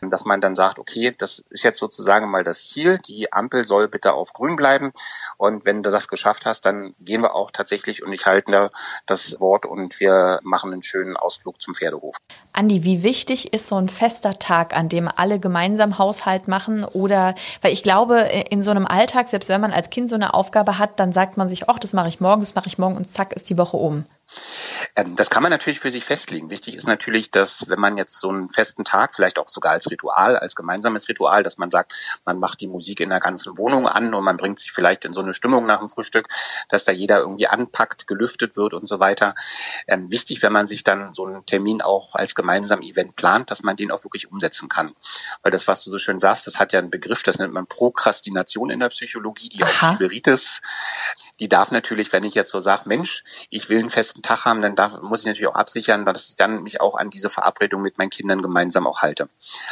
dass 0.02 0.26
man 0.26 0.42
dann 0.42 0.56
sagt, 0.56 0.80
okay, 0.80 1.14
das 1.18 1.44
ist 1.50 1.64
jetzt 1.64 1.80
sozusagen 1.80 2.30
mal 2.30 2.44
das 2.44 2.68
Ziel, 2.68 3.00
die 3.00 3.34
Ampel 3.34 3.66
soll 3.66 3.88
bitte 3.88 4.14
auf 4.14 4.34
grün 4.34 4.56
bleiben 4.56 4.94
und 5.38 5.66
wenn 5.66 5.82
du 5.82 5.92
das 5.92 6.08
geschafft 6.08 6.46
hast, 6.46 6.66
dann 6.66 6.94
gehen 7.00 7.22
wir 7.22 7.34
auch 7.34 7.52
tatsächlich 7.52 8.04
und 8.04 8.14
ich 8.14 8.26
halte 8.26 8.72
das 9.06 9.40
Wort 9.40 9.66
und 9.66 10.00
wir 10.00 10.40
machen 10.44 10.72
einen 10.72 10.84
schönen 10.84 11.18
Ausflug 11.18 11.60
zum 11.60 11.74
Pferdehof. 11.74 12.18
Andi, 12.54 12.84
wie 12.84 13.04
wichtig 13.04 13.54
ist 13.54 13.68
so 13.68 13.76
ein 13.76 13.90
fester 13.90 14.38
Tag, 14.38 14.76
an 14.76 14.88
dem 14.88 15.10
alle 15.14 15.40
gemeinsam 15.40 15.98
Haushalt 15.98 16.48
machen 16.48 16.84
oder, 16.84 17.36
weil 17.62 17.74
ich 17.74 17.84
glaube, 17.84 18.20
in 18.50 18.62
so 18.62 18.72
einem 18.72 18.86
Alltag, 18.86 19.28
selbst 19.28 19.50
wenn 19.50 19.62
man 19.62 19.74
als 19.74 19.90
Kind 19.90 20.10
so 20.10 20.16
eine 20.16 20.34
Aufgabe 20.34 20.78
hat, 20.78 21.00
dann 21.00 21.12
sagt 21.12 21.38
man 21.38 21.50
sich, 21.50 21.70
ach, 21.70 21.80
das 21.80 21.94
mache 21.94 22.08
ich 22.08 22.20
morgen, 22.20 22.42
das 22.42 22.56
mache 22.56 22.68
ich 22.68 22.78
morgen 22.78 22.98
und 22.98 23.12
zack 23.12 23.34
ist 23.34 23.50
die 23.50 23.58
Woche 23.58 23.78
um. 23.78 24.06
Ähm, 24.96 25.16
das 25.16 25.30
kann 25.30 25.44
man 25.44 25.50
natürlich 25.50 25.80
für 25.80 25.92
sich 25.92 26.06
festlegen. 26.06 26.50
Wichtig 26.50 26.76
ist 26.76 26.88
natürlich, 26.88 27.32
dass 27.32 27.70
wenn 27.70 27.80
man 27.80 27.98
jetzt 27.98 28.20
so 28.20 28.30
einen 28.30 28.50
festen 28.50 28.84
Tag, 28.84 29.14
vielleicht 29.14 29.38
auch 29.38 29.48
sogar 29.48 29.74
als 29.74 29.90
Ritual, 29.92 30.38
als 30.38 30.56
gemeinsames 30.56 31.10
Ritual, 31.10 31.44
dass 31.44 31.58
man 31.58 31.70
sagt, 31.70 31.94
man 32.26 32.40
macht 32.40 32.62
die 32.62 32.68
Musik 32.68 33.00
in 33.00 33.10
der 33.10 33.20
ganzen 33.20 33.58
Wohnung 33.58 33.88
an 33.88 34.14
und 34.14 34.24
man 34.24 34.38
bringt 34.38 34.60
sich 34.60 34.72
vielleicht 34.72 35.06
in 35.06 35.14
so 35.14 35.22
eine 35.22 35.34
Stimmung 35.34 35.66
nach 35.66 35.80
dem 35.80 35.90
Frühstück, 35.90 36.28
dass 36.70 36.86
da 36.86 36.92
jeder 36.92 37.20
irgendwie 37.20 37.48
anpackt, 37.48 38.08
gelüftet 38.08 38.56
wird 38.56 38.74
und 38.74 38.88
so 38.88 39.00
weiter. 39.00 39.36
Ähm, 39.88 40.12
wichtig, 40.12 40.42
wenn 40.42 40.54
man 40.54 40.68
sich 40.68 40.84
dann 40.84 41.12
so 41.12 41.26
einen 41.26 41.46
Termin 41.46 41.82
auch 41.82 42.16
als 42.16 42.36
gemeinsamen 42.36 42.84
Event 42.84 43.16
plant, 43.16 43.52
dass 43.52 43.64
man 43.64 43.76
den 43.76 43.92
auch 43.92 44.04
wirklich 44.04 44.32
umsetzen 44.32 44.70
kann. 44.70 44.96
Weil 45.44 45.52
das, 45.52 45.68
was 45.68 45.84
du 45.84 45.92
so 45.92 45.98
schön 45.98 46.20
sagst, 46.20 46.48
das 46.48 46.60
hat 46.60 46.72
ja 46.72 46.80
einen 46.80 46.90
Begriff, 46.90 47.24
das 47.24 47.38
nennt 47.38 47.54
man 47.54 47.68
Prokrastination 47.68 48.70
in 48.70 48.80
der 48.80 48.90
Psychologie, 48.90 49.50
die 49.50 49.64
auch 49.64 49.68
Schiberitis 49.68 50.62
die 51.40 51.50
darf 51.50 51.72
natürlich, 51.72 52.14
wenn 52.14 52.24
ich 52.24 52.34
jetzt 52.34 52.50
so 52.50 52.60
sage, 52.60 52.84
Mensch, 52.86 53.24
ich 53.50 53.70
will 53.70 53.80
einen 53.80 53.90
festen 53.90 54.22
Tag 54.22 54.46
haben, 54.46 54.62
dann 54.62 54.76
darf, 54.76 55.02
muss 55.02 55.22
ich 55.22 55.26
natürlich 55.26 55.48
auch 55.48 55.56
absichern, 55.56 56.06
dass 56.06 56.30
ich 56.30 56.36
dann 56.36 56.64
mich 56.64 56.82
auch 56.82 56.96
an 56.96 57.10
diese 57.10 57.30
Verabredung 57.30 57.82
mit 57.82 57.98
meinen 57.98 58.10
Kindern 58.10 58.42
gemeinsam 58.42 58.88
auch 58.88 59.02
halte. 59.02 59.30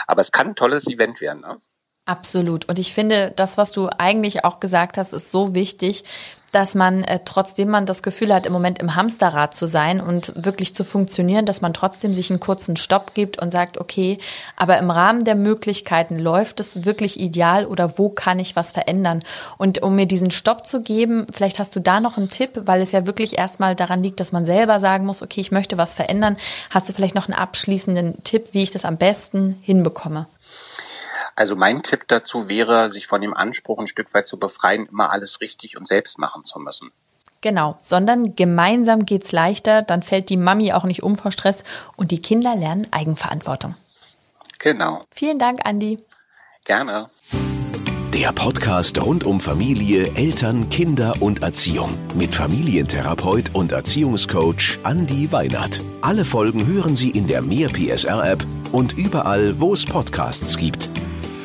Aber 0.08 0.22
es 0.22 0.32
kann 0.32 0.50
ein 0.50 0.56
tolles 0.56 0.88
Event 0.88 1.22
werden. 1.22 1.42
Ne? 1.42 1.58
Absolut. 2.06 2.68
Und 2.68 2.80
ich 2.80 2.94
finde, 2.94 3.32
das, 3.36 3.58
was 3.58 3.72
du 3.72 3.88
eigentlich 3.98 4.44
auch 4.44 4.60
gesagt 4.60 4.98
hast, 4.98 5.14
ist 5.14 5.32
so 5.32 5.56
wichtig, 5.56 6.04
dass 6.52 6.76
man, 6.76 7.04
äh, 7.04 7.20
trotzdem 7.24 7.70
man 7.70 7.86
das 7.86 8.04
Gefühl 8.04 8.34
hat, 8.34 8.46
im 8.46 8.54
Moment 8.54 8.80
im 8.80 8.96
Hamsterrad 8.96 9.56
zu 9.56 9.66
sein 9.66 10.02
und 10.02 10.34
wirklich 10.36 10.76
zu 10.76 10.84
funktionieren, 10.84 11.46
dass 11.46 11.62
man 11.62 11.74
trotzdem 11.74 12.14
sich 12.14 12.30
einen 12.30 12.42
kurzen 12.42 12.76
Stopp 12.76 13.14
gibt 13.14 13.42
und 13.42 13.52
sagt, 13.52 13.80
okay, 13.80 14.20
aber 14.56 14.78
im 14.78 14.92
Rahmen 14.92 15.24
der 15.24 15.36
Möglichkeiten 15.36 16.20
läuft 16.20 16.60
es 16.60 16.86
wirklich 16.86 17.20
ideal 17.20 17.66
oder 17.66 17.98
wo 17.98 18.10
kann 18.10 18.38
ich 18.38 18.56
was 18.56 18.74
verändern? 18.74 19.24
Und 19.58 19.82
um 19.82 19.96
mir 19.96 20.06
diesen 20.06 20.30
Stopp 20.30 20.68
zu 20.68 20.82
geben, 20.84 21.26
vielleicht 21.34 21.58
hast 21.58 21.76
du 21.76 21.80
da 21.80 22.02
noch 22.02 22.18
einen 22.18 22.30
Tipp, 22.30 22.62
weil 22.66 22.82
es 22.82 22.92
ja 22.92 23.08
wirklich 23.08 23.38
erstmal 23.38 23.76
daran 23.76 24.04
liegt, 24.04 24.20
dass 24.20 24.32
man 24.32 24.46
selber 24.46 24.80
sagen 24.80 25.06
muss, 25.06 25.24
okay, 25.24 25.42
ich 25.42 25.52
möchte 25.52 25.78
was 25.78 25.96
verändern. 25.96 26.38
Hast 26.70 26.88
du 26.88 26.94
vielleicht 26.94 27.16
noch 27.16 27.30
einen 27.30 27.40
abschließenden 27.40 28.24
Tipp, 28.24 28.50
wie 28.52 28.62
ich 28.62 28.72
das 28.72 28.86
am 28.86 28.98
besten 28.98 29.58
hinbekomme? 29.62 30.28
Also 31.36 31.56
mein 31.56 31.82
Tipp 31.84 32.06
dazu 32.08 32.48
wäre, 32.48 32.92
sich 32.92 33.08
von 33.08 33.22
dem 33.22 33.34
Anspruch 33.34 33.80
ein 33.80 33.88
Stück 33.88 34.14
weit 34.14 34.28
zu 34.28 34.38
befreien, 34.38 34.86
immer 34.86 35.12
alles 35.12 35.42
richtig 35.42 35.78
und 35.78 35.88
selbst 35.88 36.20
machen 36.20 36.44
zu 36.44 36.60
müssen. 36.60 36.92
Genau, 37.42 37.78
sondern 37.82 38.36
gemeinsam 38.36 39.06
geht's 39.06 39.34
leichter, 39.34 39.82
dann 39.82 40.02
fällt 40.02 40.30
die 40.30 40.38
Mami 40.38 40.72
auch 40.72 40.86
nicht 40.86 41.04
um 41.04 41.16
vor 41.16 41.32
Stress 41.32 41.66
und 41.98 42.12
die 42.12 42.22
Kinder 42.22 42.56
lernen 42.56 42.88
Eigenverantwortung. 42.92 43.76
Genau. 44.60 45.02
Vielen 45.12 45.40
Dank, 45.40 45.60
Andi. 45.66 46.00
Gerne. 46.64 47.10
Der 48.14 48.32
Podcast 48.32 49.04
rund 49.04 49.26
um 49.26 49.42
Familie, 49.42 50.16
Eltern, 50.16 50.70
Kinder 50.70 51.16
und 51.20 51.44
Erziehung 51.44 51.98
mit 52.14 52.34
Familientherapeut 52.34 53.54
und 53.54 53.72
Erziehungscoach 53.72 54.78
Andi 54.84 55.32
Weinert. 55.32 55.80
Alle 56.02 56.24
Folgen 56.24 56.68
hören 56.68 56.96
Sie 56.96 57.10
in 57.10 57.28
der 57.28 57.42
Mehr 57.42 57.70
PSR 57.70 58.24
App 58.24 58.46
und 58.72 58.94
überall, 58.94 59.60
wo 59.60 59.74
es 59.74 59.84
Podcasts 59.84 60.56
gibt. 60.58 60.90